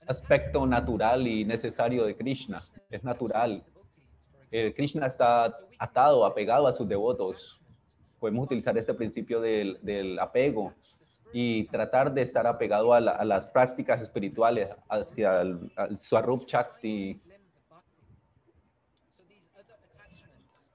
aspecto 0.08 0.66
natural 0.66 1.28
y 1.28 1.46
necesario 1.46 2.06
de 2.06 2.16
Krishna. 2.16 2.62
Es 2.90 3.04
natural. 3.04 3.64
Eh, 4.52 4.74
Krishna 4.76 5.08
está 5.08 5.52
atado, 5.80 6.26
apegado 6.26 6.68
a 6.68 6.74
sus 6.74 6.88
devotos. 6.88 7.60
Podemos 8.20 8.46
utilizar 8.46 8.78
este 8.78 8.94
principio 8.94 9.40
del, 9.42 9.80
del 9.82 10.20
apego 10.20 10.74
y 11.34 11.64
tratar 11.66 12.14
de 12.14 12.22
estar 12.24 12.46
apegado 12.46 12.94
a, 12.94 13.00
la- 13.00 13.14
a 13.14 13.26
las 13.26 13.48
prácticas 13.48 14.02
espirituales, 14.02 14.70
hacia 14.90 15.42
el, 15.42 15.72
al 15.78 15.98
Swarup 15.98 16.46
Shakti, 16.46 17.22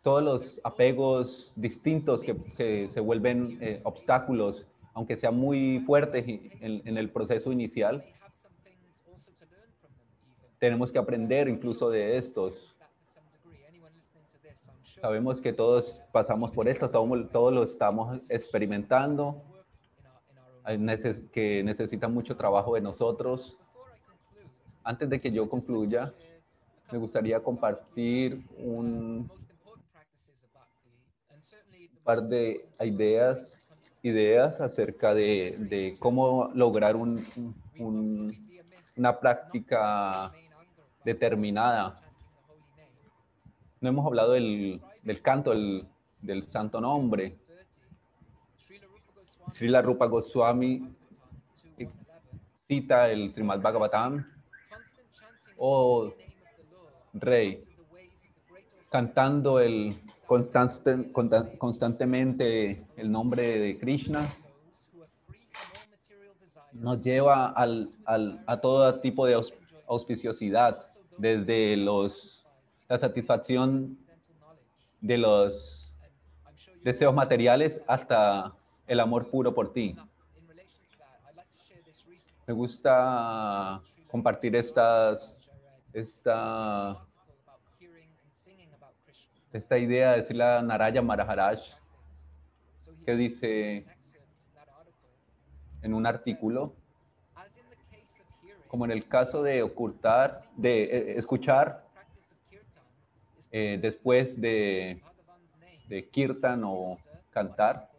todos 0.07 0.23
los 0.23 0.61
apegos 0.63 1.53
distintos 1.57 2.23
que, 2.23 2.89
se 2.93 3.01
vuelven 3.01 3.59
eh, 3.61 3.81
obstáculos, 3.83 4.65
aunque 4.95 5.17
sean 5.17 5.37
muy 5.37 5.81
fuertes 5.81 6.25
en, 6.29 6.97
el 6.97 7.11
proceso 7.11 7.51
inicial, 7.51 8.05
tenemos 10.61 10.93
que 10.93 11.01
aprender 11.01 11.49
incluso 11.49 11.91
de 11.91 12.19
estos. 12.19 12.77
Sabemos 15.01 15.41
que 15.41 15.53
todos 15.53 16.01
pasamos 16.13 16.53
por 16.53 16.69
esto, 16.69 16.89
todos, 16.89 17.29
todos 17.33 17.53
lo 17.53 17.65
estamos 17.65 18.21
experimentando, 18.29 19.43
que 21.33 21.65
necesita 21.65 22.07
mucho 22.07 22.37
trabajo 22.37 22.77
de 22.77 22.81
nosotros. 22.81 23.57
Antes 24.85 25.11
de 25.11 25.19
que 25.19 25.33
yo 25.33 25.51
concluya, 25.51 26.15
me 26.93 26.99
gustaría 26.99 27.41
compartir 27.41 28.47
un 28.57 29.29
par 32.07 32.23
de 32.23 32.65
ideas, 32.81 33.59
ideas 34.03 34.61
acerca 34.61 35.13
de, 35.13 35.57
de 35.59 35.97
cómo 35.99 36.51
lograr 36.55 36.95
un- 36.95 37.27
un- 37.79 38.33
una 38.97 39.13
práctica 39.19 40.33
determinada. 41.05 41.99
No 43.81 43.89
hemos 43.89 44.07
hablado 44.07 44.33
del, 44.33 44.81
del 45.03 45.21
canto 45.21 45.51
del, 45.51 45.85
del 46.23 46.47
santo 46.47 46.81
nombre. 46.81 47.37
Srila 49.53 49.83
Rupa 49.83 50.07
Goswami 50.07 50.89
cita 52.69 53.11
el 53.11 53.33
Srimad 53.33 53.61
Bhagavatam 53.61 54.25
o 55.57 56.13
Rey 57.15 57.65
cantando 58.91 59.59
el 59.61 59.97
constante, 60.27 61.13
consta- 61.13 61.59
constantemente 61.59 62.85
el 62.97 63.11
nombre 63.11 63.59
de 63.59 63.79
Krishna 63.79 64.29
nos 66.73 67.01
lleva 67.03 67.51
al, 67.51 67.89
a 68.05 68.61
todo 68.61 69.01
tipo 69.01 69.25
de 69.27 69.37
aus- 69.37 69.55
auspiciosidad, 69.89 70.85
desde 71.17 71.77
los, 71.77 72.45
la 72.89 72.99
satisfacción 72.99 73.97
de 75.01 75.17
los 75.19 75.93
deseos 76.83 77.15
materiales 77.15 77.81
hasta 77.87 78.53
el 78.87 79.01
amor 79.01 79.29
puro 79.31 79.55
por 79.55 79.73
ti. 79.73 79.97
Me 82.47 82.55
gusta 82.55 83.81
compartir 84.11 84.55
estas, 84.55 85.41
esta, 85.93 87.06
esta 89.57 89.79
idea 89.79 90.13
de 90.13 90.21
decir 90.21 90.37
la 90.37 90.63
Naraya 90.63 91.03
Maharaj, 91.03 91.61
que 93.05 93.17
dice 93.17 93.87
en 95.83 95.95
un 95.95 96.07
artículo, 96.07 96.75
como 98.69 98.85
en 98.85 98.91
el 98.91 99.09
caso 99.09 99.43
de 99.43 99.63
ocultar, 99.63 100.33
de 100.57 100.83
eh, 100.85 101.19
escuchar 101.19 101.87
eh, 103.51 103.79
después 103.81 104.39
de, 104.41 105.01
kirtan 106.13 106.63
o 106.65 106.99
cantar, 107.31 107.91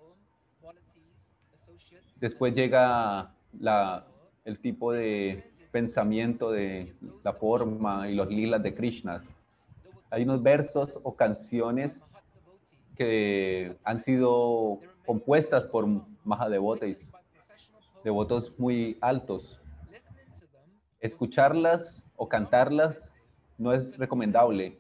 después 2.18 2.54
llega 2.54 3.32
el 4.46 4.60
tipo 4.60 4.92
de 4.92 5.52
pensamiento 5.72 6.52
de 6.52 6.94
la 7.24 7.34
forma 7.34 8.10
y 8.10 8.16
los 8.16 8.28
lilas 8.30 8.62
de 8.62 8.76
Krishna. 8.76 9.24
Hay 10.10 10.24
unos 10.24 10.42
versos 10.42 10.98
o 11.04 11.16
canciones 11.16 12.04
que 12.96 13.78
han 13.84 14.02
sido 14.02 14.80
compuestas 15.06 15.66
por 15.66 15.86
Mahadevotes, 16.24 16.98
devotos 18.04 18.58
muy 18.58 18.98
altos. 19.02 19.60
Escucharlas 21.00 22.04
o 22.16 22.28
cantarlas 22.28 23.10
no 23.58 23.74
es 23.74 23.98
recomendable 23.98 24.78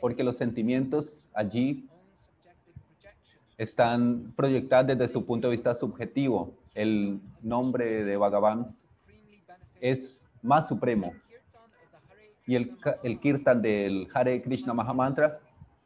porque 0.00 0.22
los 0.22 0.36
sentimientos 0.36 1.16
allí 1.32 1.88
están 3.56 4.32
proyectados 4.36 4.86
desde 4.86 5.12
su 5.12 5.24
punto 5.24 5.48
de 5.48 5.52
vista 5.52 5.74
subjetivo. 5.74 6.52
El 6.74 7.20
nombre 7.40 8.04
de 8.04 8.16
Bhagavan 8.16 8.70
es 9.80 10.20
más 10.42 10.68
supremo 10.68 11.14
y 12.46 12.54
el, 12.54 13.20
kirtan 13.20 13.60
del 13.60 14.08
Hare 14.14 14.40
Krishna 14.40 14.72
Mahamantra 14.72 15.40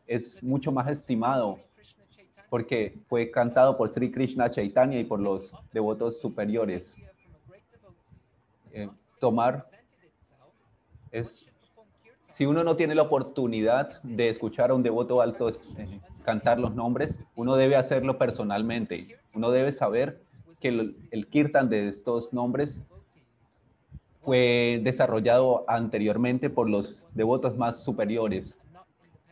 es 0.07 0.43
mucho 0.43 0.71
más 0.71 0.89
estimado 0.89 1.59
porque 2.51 2.99
fue 3.09 3.31
cantado 3.31 3.77
por 3.77 3.89
Sri 3.89 4.11
Krishna 4.11 4.51
Chaitanya 4.51 4.99
y 4.99 5.05
por 5.05 5.21
los 5.21 5.53
devotos 5.73 6.21
superiores. 6.21 6.93
Eh, 8.73 8.89
tomar 9.19 9.67
es 11.13 11.47
si 12.41 12.47
uno 12.47 12.65
no 12.65 12.75
tiene 12.75 12.95
la 12.95 13.03
oportunidad 13.03 14.03
de 14.03 14.31
escuchar 14.31 14.71
a 14.71 14.75
un 14.75 14.83
devoto 14.83 15.21
alto 15.21 15.51
eh, 15.51 16.01
cantar 16.25 16.59
los 16.59 16.75
nombres, 16.75 17.19
uno 17.37 17.55
debe 17.57 17.77
hacerlo 17.77 18.19
personalmente. 18.19 19.19
Uno 19.35 19.51
debe 19.51 19.73
saber 19.73 20.23
que 20.61 20.69
el, 20.69 20.97
el 21.11 21.29
kirtan 21.29 21.69
de 21.69 21.89
estos 21.89 22.33
nombres 22.33 22.81
fue 24.23 24.81
desarrollado 24.83 25.65
anteriormente 25.69 26.51
por 26.51 26.69
los 26.69 27.07
devotos 27.15 27.57
más 27.57 27.83
superiores 27.83 28.57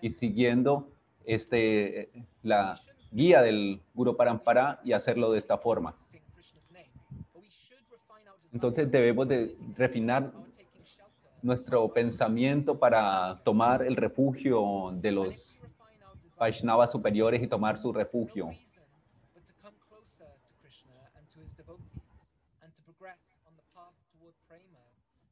y 0.01 0.11
siguiendo 0.11 0.89
este, 1.25 2.11
la 2.43 2.79
guía 3.11 3.43
del 3.43 3.81
Guru 3.95 4.17
Parampara 4.17 4.81
y 4.85 4.93
hacerlo 4.93 5.33
de 5.33 5.39
esta 5.39 5.59
forma. 5.59 5.95
Entonces 8.53 8.91
debemos 8.91 9.29
de 9.29 9.55
refinar 9.77 10.33
nuestro 11.43 11.89
pensamiento 11.93 12.79
para 12.79 13.41
tomar 13.45 13.83
el 13.83 13.95
refugio 13.95 14.91
de 14.95 15.13
los 15.13 15.55
Vaishnavas 16.39 16.91
superiores 16.91 17.43
y 17.43 17.47
tomar 17.47 17.79
su 17.79 17.93
refugio. 17.93 18.51
but 19.35 19.47
to 19.47 19.53
come 19.63 19.75
closer 19.89 20.27
to 20.47 20.53
Krishna 20.61 20.95
and 21.17 21.27
to 21.35 21.41
his 21.41 21.53
devotees 21.55 22.03
and 22.63 22.75
to 22.75 22.83
progress 22.83 23.39
on 23.47 23.55
the 23.55 23.63
path 23.75 23.95
toward 24.11 24.35
prema, 24.49 24.65
then 24.67 24.83
nothing 24.83 25.07
can 25.07 25.07
really 25.07 25.15
stop 25.15 25.23
us. 25.23 25.28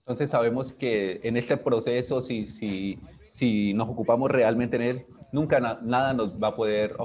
Entonces 0.00 0.30
sabemos 0.30 0.72
que 0.72 1.20
en 1.22 1.36
este 1.36 1.56
proceso, 1.56 2.20
si, 2.20 2.46
si, 2.46 2.98
si 3.32 3.72
nos 3.74 3.88
ocupamos 3.88 4.30
realmente 4.30 4.76
en 4.76 4.82
él, 4.82 5.04
nunca 5.32 5.60
na- 5.60 5.78
nada 5.82 6.12
nos 6.12 6.34
va 6.42 6.48
a 6.48 6.56
poder 6.56 6.96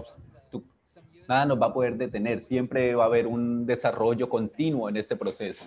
nada 1.27 1.45
nos 1.47 1.59
va 1.59 1.67
a 1.67 1.73
poder 1.73 1.97
detener. 1.97 2.41
Siempre 2.43 2.93
va 2.95 3.03
a 3.03 3.07
haber 3.07 3.25
un 3.27 3.65
desarrollo 3.65 4.29
continuo 4.29 4.89
en 4.89 4.97
este 4.97 5.15
proceso. 5.15 5.63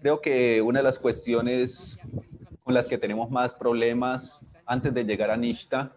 Creo 0.00 0.20
que 0.20 0.62
una 0.62 0.80
de 0.80 0.84
las 0.84 0.98
cuestiones 0.98 1.98
con 2.62 2.74
las 2.74 2.86
que 2.88 2.98
tenemos 2.98 3.30
más 3.30 3.54
problemas 3.54 4.38
antes 4.66 4.92
de 4.94 5.04
llegar 5.04 5.30
a 5.30 5.36
Nishta, 5.36 5.92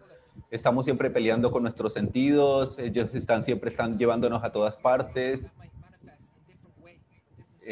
estamos 0.50 0.84
siempre 0.84 1.10
peleando 1.10 1.50
con 1.50 1.62
nuestros 1.62 1.92
sentidos, 1.92 2.76
ellos 2.78 3.12
están 3.14 3.42
siempre 3.44 3.70
están 3.70 3.96
llevándonos 3.98 4.42
a 4.42 4.50
todas 4.50 4.76
partes, 4.76 5.40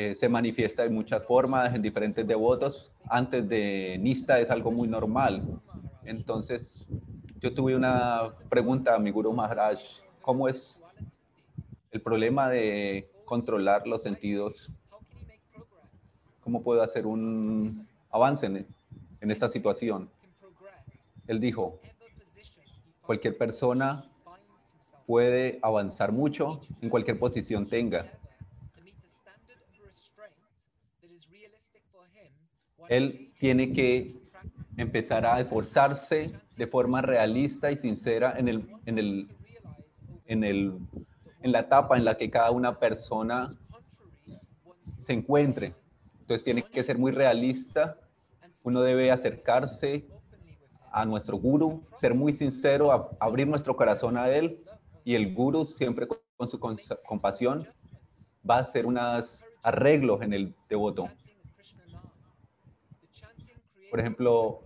eh, 0.00 0.14
se 0.14 0.28
manifiesta 0.28 0.84
en 0.84 0.94
muchas 0.94 1.24
formas, 1.24 1.74
en 1.74 1.82
diferentes 1.82 2.24
devotos. 2.24 2.88
Antes 3.08 3.48
de 3.48 3.98
Nista 3.98 4.38
es 4.38 4.48
algo 4.48 4.70
muy 4.70 4.86
normal. 4.86 5.42
Entonces, 6.04 6.86
yo 7.40 7.52
tuve 7.52 7.74
una 7.74 8.32
pregunta 8.48 8.94
a 8.94 9.00
mi 9.00 9.10
Guru 9.10 9.32
Maharaj, 9.32 9.80
¿cómo 10.22 10.48
es 10.48 10.76
el 11.90 12.00
problema 12.00 12.48
de 12.48 13.10
controlar 13.24 13.88
los 13.88 14.02
sentidos? 14.02 14.70
¿Cómo 16.44 16.62
puedo 16.62 16.80
hacer 16.80 17.04
un 17.04 17.84
avance 18.12 18.46
en, 18.46 19.30
esta 19.32 19.48
situación? 19.48 20.08
Él 21.26 21.40
dijo, 21.40 21.80
cualquier 23.02 23.36
persona 23.36 24.04
puede 25.08 25.58
avanzar 25.60 26.12
mucho 26.12 26.60
en 26.80 26.88
cualquier 26.88 27.18
posición 27.18 27.66
tenga. 27.66 28.17
Él 32.88 33.28
tiene 33.38 33.72
que 33.72 34.12
empezar 34.76 35.26
a 35.26 35.40
esforzarse 35.40 36.32
de 36.56 36.66
forma 36.66 37.02
realista 37.02 37.70
y 37.70 37.76
sincera 37.76 38.34
en, 38.38 38.48
el, 38.48 38.68
en, 38.86 38.98
el, 38.98 39.28
en, 40.26 40.44
el, 40.44 40.78
en 41.42 41.52
la 41.52 41.60
etapa 41.60 41.96
en 41.96 42.04
la 42.04 42.16
que 42.16 42.30
cada 42.30 42.50
una 42.50 42.78
persona 42.78 43.54
se 45.00 45.12
encuentre. 45.12 45.74
Entonces 46.20 46.44
tiene 46.44 46.62
que 46.62 46.84
ser 46.84 46.98
muy 46.98 47.12
realista. 47.12 47.96
Uno 48.64 48.82
debe 48.82 49.10
acercarse 49.10 50.06
a 50.92 51.04
nuestro 51.04 51.36
guru, 51.38 51.82
ser 52.00 52.14
muy 52.14 52.32
sincero, 52.32 53.16
abrir 53.20 53.46
nuestro 53.46 53.76
corazón 53.76 54.16
a 54.16 54.28
él 54.30 54.62
y 55.04 55.14
el 55.14 55.34
guru 55.34 55.64
siempre 55.64 56.06
con, 56.06 56.18
con 56.36 56.48
su 56.48 56.58
compasión 57.06 57.66
va 58.48 58.56
a 58.56 58.60
hacer 58.60 58.86
unos 58.86 59.42
arreglos 59.62 60.22
en 60.22 60.32
el 60.32 60.54
devoto. 60.68 61.04
Chanting 61.04 61.36
of 61.44 61.54
Krishna 61.56 61.82
Nam. 61.92 62.02
The 63.00 63.08
chanting 63.12 63.56
creates 63.72 63.77
Por 63.90 64.00
ejemplo, 64.00 64.60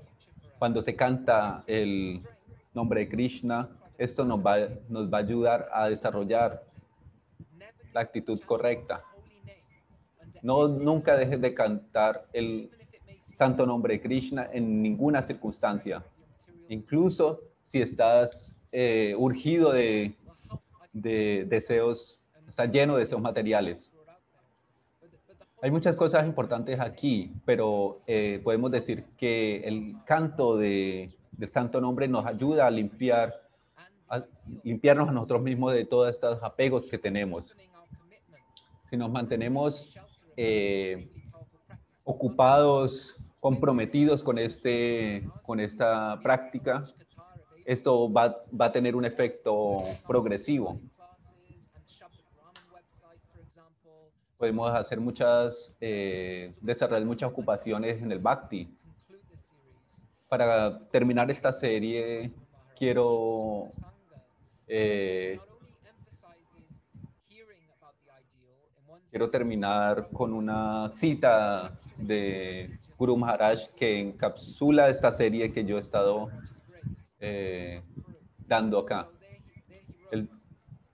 cuando 0.58 0.82
se 0.82 0.94
canta 0.96 1.62
el 1.66 2.22
nombre 2.74 3.00
de 3.00 3.08
Krishna, 3.08 3.68
esto 3.98 4.24
nos 4.24 4.40
va, 4.44 4.56
nos 4.88 5.12
va 5.12 5.18
a 5.18 5.20
ayudar 5.20 5.68
a 5.72 5.88
desarrollar 5.88 6.62
la 7.92 8.00
actitud 8.00 8.40
correcta. 8.44 9.04
No, 10.42 10.66
nunca 10.66 11.16
dejes 11.16 11.40
de 11.40 11.54
cantar 11.54 12.26
el 12.32 12.70
santo 13.38 13.64
nombre 13.66 13.94
de 13.94 14.00
Krishna 14.00 14.48
en 14.52 14.82
ninguna 14.82 15.22
circunstancia, 15.22 16.02
incluso 16.68 17.38
si 17.64 17.80
estás 17.80 18.52
eh, 18.72 19.14
urgido 19.16 19.72
de, 19.72 20.14
de 20.92 21.44
deseos, 21.48 22.18
está 22.48 22.66
lleno 22.66 22.96
de 22.96 23.02
deseos 23.04 23.20
materiales. 23.20 23.88
brought 23.94 24.08
out 24.08 24.16
there. 24.32 24.42
But 25.00 25.10
the- 25.10 25.18
but 25.28 25.38
the 25.38 25.46
Hay 25.62 25.70
muchas 25.70 25.94
cosas 25.94 26.26
importantes 26.26 26.80
aquí, 26.80 27.32
pero 27.44 28.00
eh, 28.08 28.40
podemos 28.42 28.72
decir 28.72 29.04
que 29.16 29.58
el 29.58 29.94
canto 30.04 30.56
de, 30.56 31.16
del 31.30 31.48
santo 31.48 31.80
nombre 31.80 32.08
nos 32.08 32.26
ayuda 32.26 32.66
a 32.66 32.70
limpiar, 32.70 33.32
a 34.08 34.24
limpiarnos 34.64 35.08
a 35.08 35.12
nosotros 35.12 35.40
mismos 35.40 35.72
de 35.72 35.84
todos 35.84 36.12
estos 36.12 36.42
apegos 36.42 36.88
que 36.88 36.98
tenemos. 36.98 37.52
Si 38.90 38.96
nos 38.96 39.08
mantenemos 39.08 39.96
eh, 40.36 41.08
ocupados, 42.02 43.14
comprometidos 43.38 44.24
con, 44.24 44.38
este, 44.38 45.28
con 45.44 45.60
esta 45.60 46.18
práctica, 46.24 46.86
esto 47.64 48.12
va, 48.12 48.34
va 48.60 48.66
a 48.66 48.72
tener 48.72 48.96
un 48.96 49.04
efecto 49.04 49.84
progresivo. 50.08 50.80
Podemos 54.42 54.72
hacer 54.72 55.00
muchas, 55.00 55.76
eh, 55.80 56.50
desarrollar 56.60 57.06
muchas 57.06 57.30
ocupaciones 57.30 58.02
en 58.02 58.10
el 58.10 58.18
Bhakti. 58.18 58.68
Para 60.28 60.80
terminar 60.88 61.30
esta 61.30 61.52
serie, 61.52 62.32
quiero 62.76 63.68
eh, 64.66 65.38
quiero 69.12 69.30
terminar 69.30 70.08
con 70.12 70.32
una 70.32 70.90
cita 70.92 71.78
de 71.96 72.80
Guru 72.98 73.16
Maharaj 73.16 73.68
que 73.76 74.00
encapsula 74.00 74.88
esta 74.88 75.12
serie 75.12 75.52
que 75.52 75.64
yo 75.64 75.78
he 75.78 75.82
estado 75.82 76.30
eh, 77.20 77.80
dando 78.44 78.80
acá. 78.80 79.08
Él, 80.10 80.28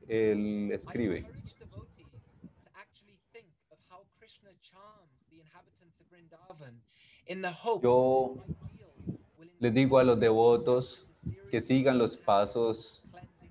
él 0.06 0.70
escribe, 0.72 1.18
encourage 1.18 1.54
devotees 1.58 2.06
to 2.40 2.46
actually 2.74 3.18
think 3.32 3.46
of 3.70 3.78
how 3.90 4.00
Krishna 4.18 4.50
charms 4.62 5.10
the 5.30 5.38
inhabitants 5.40 6.00
of 6.00 6.06
Vrindavan 6.10 6.20
in 6.20 6.30
the 6.30 6.36
hope 6.36 7.17
yo 7.82 8.34
les 9.60 9.74
digo 9.74 9.98
a 9.98 10.04
los 10.04 10.18
devotos 10.18 11.06
que 11.50 11.60
sigan 11.60 11.98
los 11.98 12.16
pasos 12.16 13.02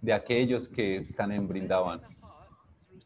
de 0.02 0.14
aquellos 0.14 0.68
que 0.68 0.98
están 0.98 1.32
en 1.32 1.48
Brindavan. 1.48 2.02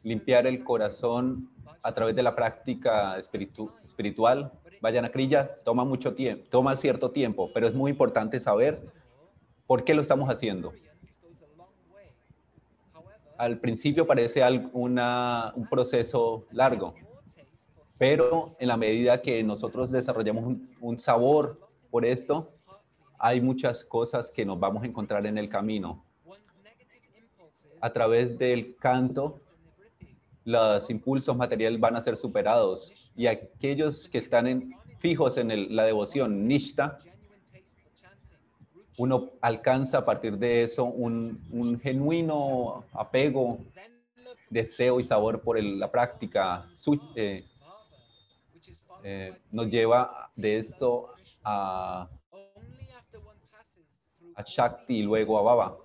Limpiar 0.03 0.47
el 0.47 0.63
corazón 0.63 1.49
a 1.83 1.93
través 1.93 2.15
de 2.15 2.23
la 2.23 2.35
práctica 2.35 3.17
espiritu- 3.19 3.71
espiritual. 3.83 4.51
Vayan 4.81 5.05
a 5.05 5.09
Kriya, 5.09 5.55
toma 5.63 5.83
mucho 5.83 6.13
tiempo, 6.15 6.45
toma 6.49 6.77
cierto 6.77 7.11
tiempo, 7.11 7.51
pero 7.53 7.67
es 7.67 7.73
muy 7.73 7.91
importante 7.91 8.39
saber 8.39 8.81
por 9.67 9.83
qué 9.83 9.93
lo 9.93 10.01
estamos 10.01 10.29
haciendo. 10.29 10.73
Al 13.37 13.57
principio 13.59 14.07
parece 14.07 14.41
una- 14.73 15.51
un 15.55 15.67
proceso 15.67 16.45
largo, 16.51 16.93
pero 18.01 18.55
en 18.57 18.67
la 18.67 18.77
medida 18.77 19.21
que 19.21 19.43
nosotros 19.43 19.91
desarrollamos 19.91 20.43
un, 20.43 20.75
un 20.81 20.97
sabor 20.97 21.69
por 21.91 22.03
esto, 22.03 22.51
hay 23.19 23.39
muchas 23.41 23.85
cosas 23.85 24.31
que 24.31 24.43
nos 24.43 24.59
vamos 24.59 24.81
a 24.81 24.87
encontrar 24.87 25.23
en 25.27 25.37
el 25.37 25.47
camino. 25.47 26.03
A 27.79 27.91
través 27.93 28.39
del 28.39 28.75
canto, 28.77 29.39
los 30.45 30.89
impulsos 30.89 31.37
materiales 31.37 31.79
van 31.79 31.95
a 31.95 32.01
ser 32.01 32.17
superados 32.17 32.91
y 33.15 33.27
aquellos 33.27 34.07
que 34.09 34.17
están 34.17 34.47
en- 34.47 34.73
fijos 34.97 35.37
en 35.37 35.51
el- 35.51 35.75
la 35.75 35.83
devoción, 35.83 36.47
nishta, 36.47 36.97
uno 38.97 39.29
alcanza 39.41 39.99
a 39.99 40.05
partir 40.05 40.39
de 40.39 40.63
eso 40.63 40.85
un, 40.85 41.39
un 41.51 41.79
genuino 41.79 42.83
apego, 42.93 43.59
deseo 44.49 44.99
y 44.99 45.03
sabor 45.03 45.41
por 45.41 45.59
el- 45.59 45.79
la 45.79 45.91
práctica. 45.91 46.67
Su- 46.73 46.99
eh, 47.15 47.45
eh, 49.03 49.39
nos 49.51 49.67
lleva 49.67 50.31
de 50.35 50.59
esto 50.59 51.13
a, 51.43 52.07
a 54.35 54.43
Shakti 54.45 54.97
y 54.97 55.03
luego 55.03 55.37
a 55.37 55.41
Baba. 55.41 55.77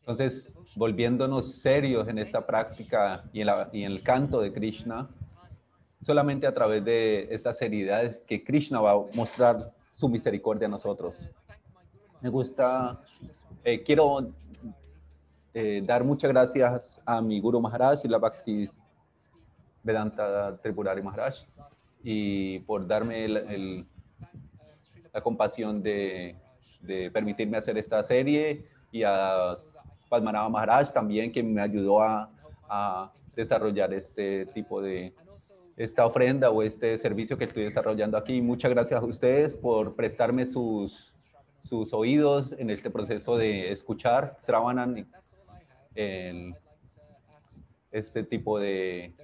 Entonces, 0.00 0.52
volviéndonos 0.74 1.52
serios 1.60 2.08
en 2.08 2.18
esta 2.18 2.46
práctica 2.46 3.24
y 3.32 3.40
en, 3.40 3.46
la- 3.46 3.68
y 3.72 3.82
en 3.84 3.92
el 3.92 4.02
canto 4.02 4.40
de 4.40 4.52
Krishna, 4.52 5.08
solamente 6.00 6.46
a 6.46 6.54
través 6.54 6.84
de 6.84 7.28
estas 7.30 7.58
seriedades 7.58 8.24
que 8.24 8.42
Krishna 8.42 8.80
va 8.80 8.92
a 8.92 8.98
mostrar 9.14 9.72
su 9.94 10.08
misericordia 10.08 10.66
a 10.66 10.70
nosotros. 10.70 11.28
Me 12.20 12.28
gusta, 12.30 13.00
eh, 13.64 13.82
quiero 13.82 14.30
eh, 15.52 15.82
dar 15.84 16.04
muchas 16.04 16.30
gracias 16.30 17.02
a 17.04 17.20
mi 17.20 17.40
Guru 17.40 17.60
Maharaj 17.60 18.00
y 18.04 18.08
la 18.08 18.18
Bhakti 18.18 18.68
Vedanta 19.82 20.56
Tripurari 20.62 21.02
Maharaj 21.02 21.34
y 22.02 22.60
por 22.60 22.86
darme 22.86 23.28
la 23.28 23.84
compasión 25.22 25.82
de, 25.82 26.36
de 26.80 27.10
permitirme 27.10 27.58
hacer 27.58 27.78
esta 27.78 28.02
serie. 28.02 28.64
y 28.90 29.02
a 29.02 29.54
Padmanabha 30.08 30.48
Maharaj 30.48 30.92
también, 30.92 31.30
que 31.30 31.42
me 31.42 31.60
ayudó 31.60 32.02
a, 32.02 33.12
desarrollar 33.34 33.94
este 33.94 34.46
tipo 34.46 34.82
de, 34.82 35.14
esta 35.76 36.04
ofrenda 36.04 36.50
o 36.50 36.60
este 36.62 36.98
servicio 36.98 37.38
que 37.38 37.44
estoy 37.44 37.64
desarrollando 37.64 38.18
aquí. 38.18 38.42
Muchas 38.42 38.70
gracias 38.72 39.00
a 39.00 39.04
ustedes 39.04 39.54
por 39.54 39.94
prestarme 39.94 40.46
sus, 40.46 41.12
oídos 41.92 42.52
en 42.58 42.70
este 42.70 42.90
proceso 42.90 43.36
de 43.36 43.70
escuchar 43.70 44.38
Sravanan, 44.44 45.08
en 45.94 46.56
este 47.92 48.24
tipo 48.24 48.58
de... 48.58 49.14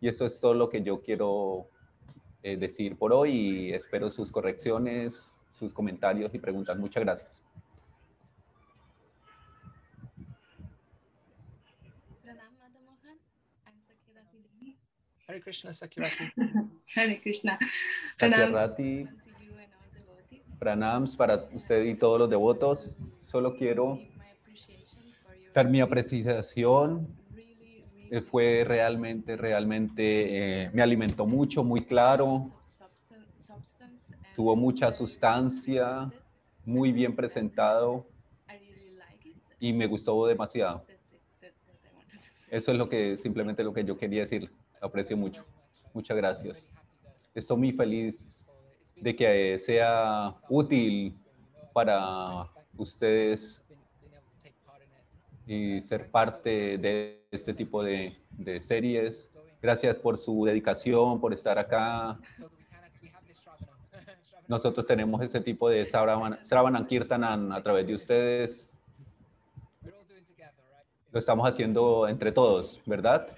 Y 0.00 0.08
esto 0.08 0.26
es 0.26 0.38
todo 0.40 0.54
lo 0.54 0.68
que 0.68 0.82
yo 0.82 1.00
quiero 1.00 1.68
eh, 2.42 2.56
decir 2.56 2.96
por 2.96 3.12
hoy 3.12 3.30
y 3.30 3.72
espero 3.72 4.10
sus 4.10 4.30
correcciones, 4.30 5.22
sus 5.58 5.72
comentarios 5.72 6.34
y 6.34 6.38
preguntas. 6.38 6.78
Muchas 6.78 7.02
gracias. 7.04 7.36
Hare 15.28 15.40
Krishna 15.40 15.72
Sakirati. 15.72 16.24
Hare 16.94 17.20
Krishna. 17.20 17.58
Sakyarati, 18.16 19.08
pranams 20.58 21.16
para 21.16 21.48
usted 21.52 21.84
y 21.84 21.96
todos 21.96 22.18
los 22.18 22.30
devotos. 22.30 22.94
Solo 23.22 23.56
quiero 23.56 23.98
dar 25.52 25.68
mi 25.68 25.80
apreciación. 25.80 27.08
Eh, 28.10 28.20
Fue 28.20 28.64
realmente, 28.64 29.36
realmente, 29.36 30.64
eh, 30.64 30.70
me 30.72 30.82
alimentó 30.82 31.26
mucho, 31.26 31.64
muy 31.64 31.80
claro. 31.80 32.44
Tuvo 34.34 34.54
mucha 34.54 34.92
sustancia, 34.92 36.10
muy 36.64 36.92
bien 36.92 37.16
presentado 37.16 38.06
y 39.58 39.72
me 39.72 39.86
gustó 39.86 40.26
demasiado. 40.26 40.84
Eso 42.50 42.72
es 42.72 42.78
lo 42.78 42.88
que 42.88 43.16
simplemente 43.16 43.64
lo 43.64 43.72
que 43.72 43.84
yo 43.84 43.96
quería 43.96 44.20
decir. 44.20 44.50
Aprecio 44.80 45.16
mucho. 45.16 45.44
Muchas 45.94 46.16
gracias. 46.16 46.70
Estoy 47.34 47.56
muy 47.56 47.72
feliz 47.72 48.44
de 48.96 49.16
que 49.16 49.58
sea 49.58 50.32
útil 50.48 51.12
para 51.72 52.46
ustedes 52.76 53.62
y 55.46 55.80
ser 55.80 56.10
parte 56.10 56.76
de 56.78 57.24
este 57.30 57.54
tipo 57.54 57.82
de, 57.82 58.16
de 58.30 58.60
series. 58.60 59.32
Gracias 59.62 59.96
por 59.96 60.18
su 60.18 60.44
dedicación, 60.44 61.20
por 61.20 61.32
estar 61.32 61.58
acá. 61.58 62.18
Nosotros 64.48 64.86
tenemos 64.86 65.22
este 65.22 65.40
tipo 65.40 65.68
de 65.68 65.84
Sravanan 65.84 66.86
Kirtanan 66.86 67.52
a 67.52 67.62
través 67.62 67.86
de 67.86 67.94
ustedes. 67.94 68.70
Lo 71.10 71.18
estamos 71.18 71.48
haciendo 71.48 72.06
entre 72.08 72.30
todos, 72.30 72.80
¿verdad? 72.84 73.28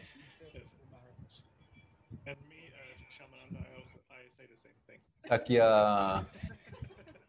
Aquí 5.31 5.59
a 5.61 6.27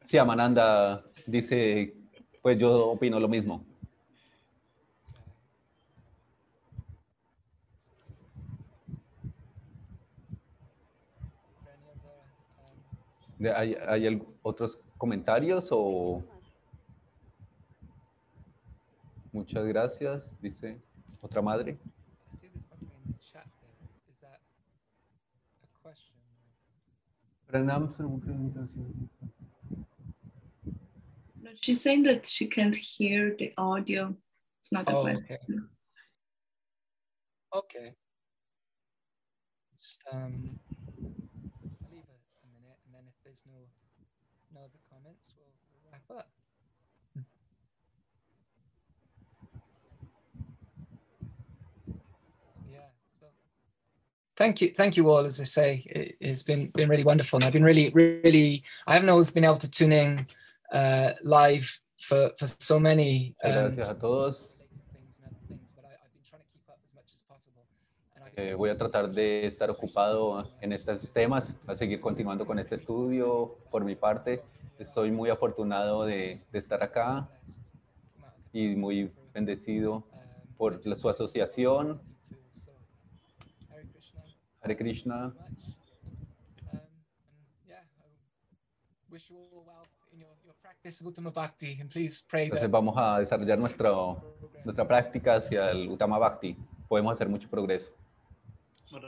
Siamananda 0.04 1.04
dice, 1.26 1.94
pues 2.42 2.58
yo 2.58 2.92
opino 2.92 3.20
lo 3.20 3.28
mismo. 3.28 3.66
¿Hay, 13.40 13.74
hay 13.88 14.22
otros 14.42 14.78
comentarios 14.98 15.70
o...? 15.72 16.24
Muchas 19.32 19.66
gracias, 19.66 20.24
dice 20.42 20.82
otra 21.22 21.42
madre. 21.42 21.78
I 22.34 22.38
see 22.38 22.48
there's 22.48 22.66
something 22.66 22.90
in 23.06 23.14
the 23.14 23.20
chat 23.20 23.46
there. 23.62 24.14
Is 24.14 24.20
that 24.22 24.40
a 25.64 25.68
question? 25.84 26.16
No, 31.42 31.52
she's 31.62 31.82
saying 31.82 32.04
that 32.04 32.26
she 32.26 32.48
can't 32.48 32.76
hear 32.76 33.36
the 33.38 33.54
audio. 33.58 34.16
It's 34.60 34.72
not 34.72 34.90
as 34.90 34.98
Oh, 34.98 35.04
well. 35.04 35.18
okay. 35.18 35.38
Okay. 37.54 37.96
Just 39.78 40.04
um, 40.12 40.60
there's 43.30 43.44
no 43.46 43.62
no 44.56 44.62
other 44.62 44.80
comments, 44.92 45.36
we'll, 45.38 45.54
we'll 45.72 45.92
wrap 45.92 46.02
up. 46.18 46.30
So, 52.44 52.60
yeah. 52.72 52.80
So 53.20 53.28
thank 54.36 54.62
you, 54.62 54.72
thank 54.72 54.98
you 54.98 55.12
all. 55.12 55.26
As 55.26 55.40
I 55.40 55.44
say, 55.44 55.84
it, 55.86 56.16
it's 56.20 56.42
been 56.42 56.72
been 56.74 56.90
really 56.90 57.04
wonderful, 57.04 57.38
and 57.38 57.46
I've 57.46 57.54
been 57.54 57.64
really, 57.64 57.92
really. 57.92 58.64
I 58.88 58.94
haven't 58.96 59.10
always 59.10 59.30
been 59.30 59.46
able 59.46 59.58
to 59.58 59.70
tune 59.70 59.92
in 59.92 60.26
uh, 60.74 61.12
live 61.22 61.80
for 62.02 62.32
for 62.40 62.48
so 62.48 62.80
many. 62.80 63.36
um, 63.44 63.76
Gracias 63.76 63.90
a 63.90 63.94
todos. 63.94 64.48
Eh, 68.42 68.54
voy 68.54 68.70
a 68.70 68.78
tratar 68.78 69.12
de 69.12 69.46
estar 69.46 69.70
ocupado 69.70 70.50
en 70.62 70.72
estos 70.72 71.12
temas, 71.12 71.54
a 71.68 71.76
seguir 71.76 72.00
continuando 72.00 72.46
con 72.46 72.58
este 72.58 72.76
estudio. 72.76 73.54
Por 73.70 73.84
mi 73.84 73.96
parte, 73.96 74.42
estoy 74.78 75.12
muy 75.12 75.30
afortunado 75.30 76.06
de, 76.06 76.40
de 76.50 76.60
estar 76.60 76.82
acá 76.82 77.28
y 78.54 78.78
muy 78.78 79.12
bendecido 79.34 80.06
por 80.58 80.86
la- 80.86 80.96
su 80.96 81.10
asociación. 81.10 82.02
Hare 84.62 84.78
Krishna. 84.78 85.34
Entonces 92.46 92.72
vamos 92.72 92.96
a 92.98 93.20
desarrollar 93.20 93.60
nuestro, 93.60 94.38
nuestra 94.64 94.88
práctica 94.88 95.36
hacia 95.36 95.72
el 95.72 95.90
Uttama 95.90 96.18
Bhakti. 96.18 96.56
Podemos 96.88 97.12
hacer 97.12 97.28
mucho 97.28 97.50
progreso. 97.50 97.92
مرة 98.92 99.08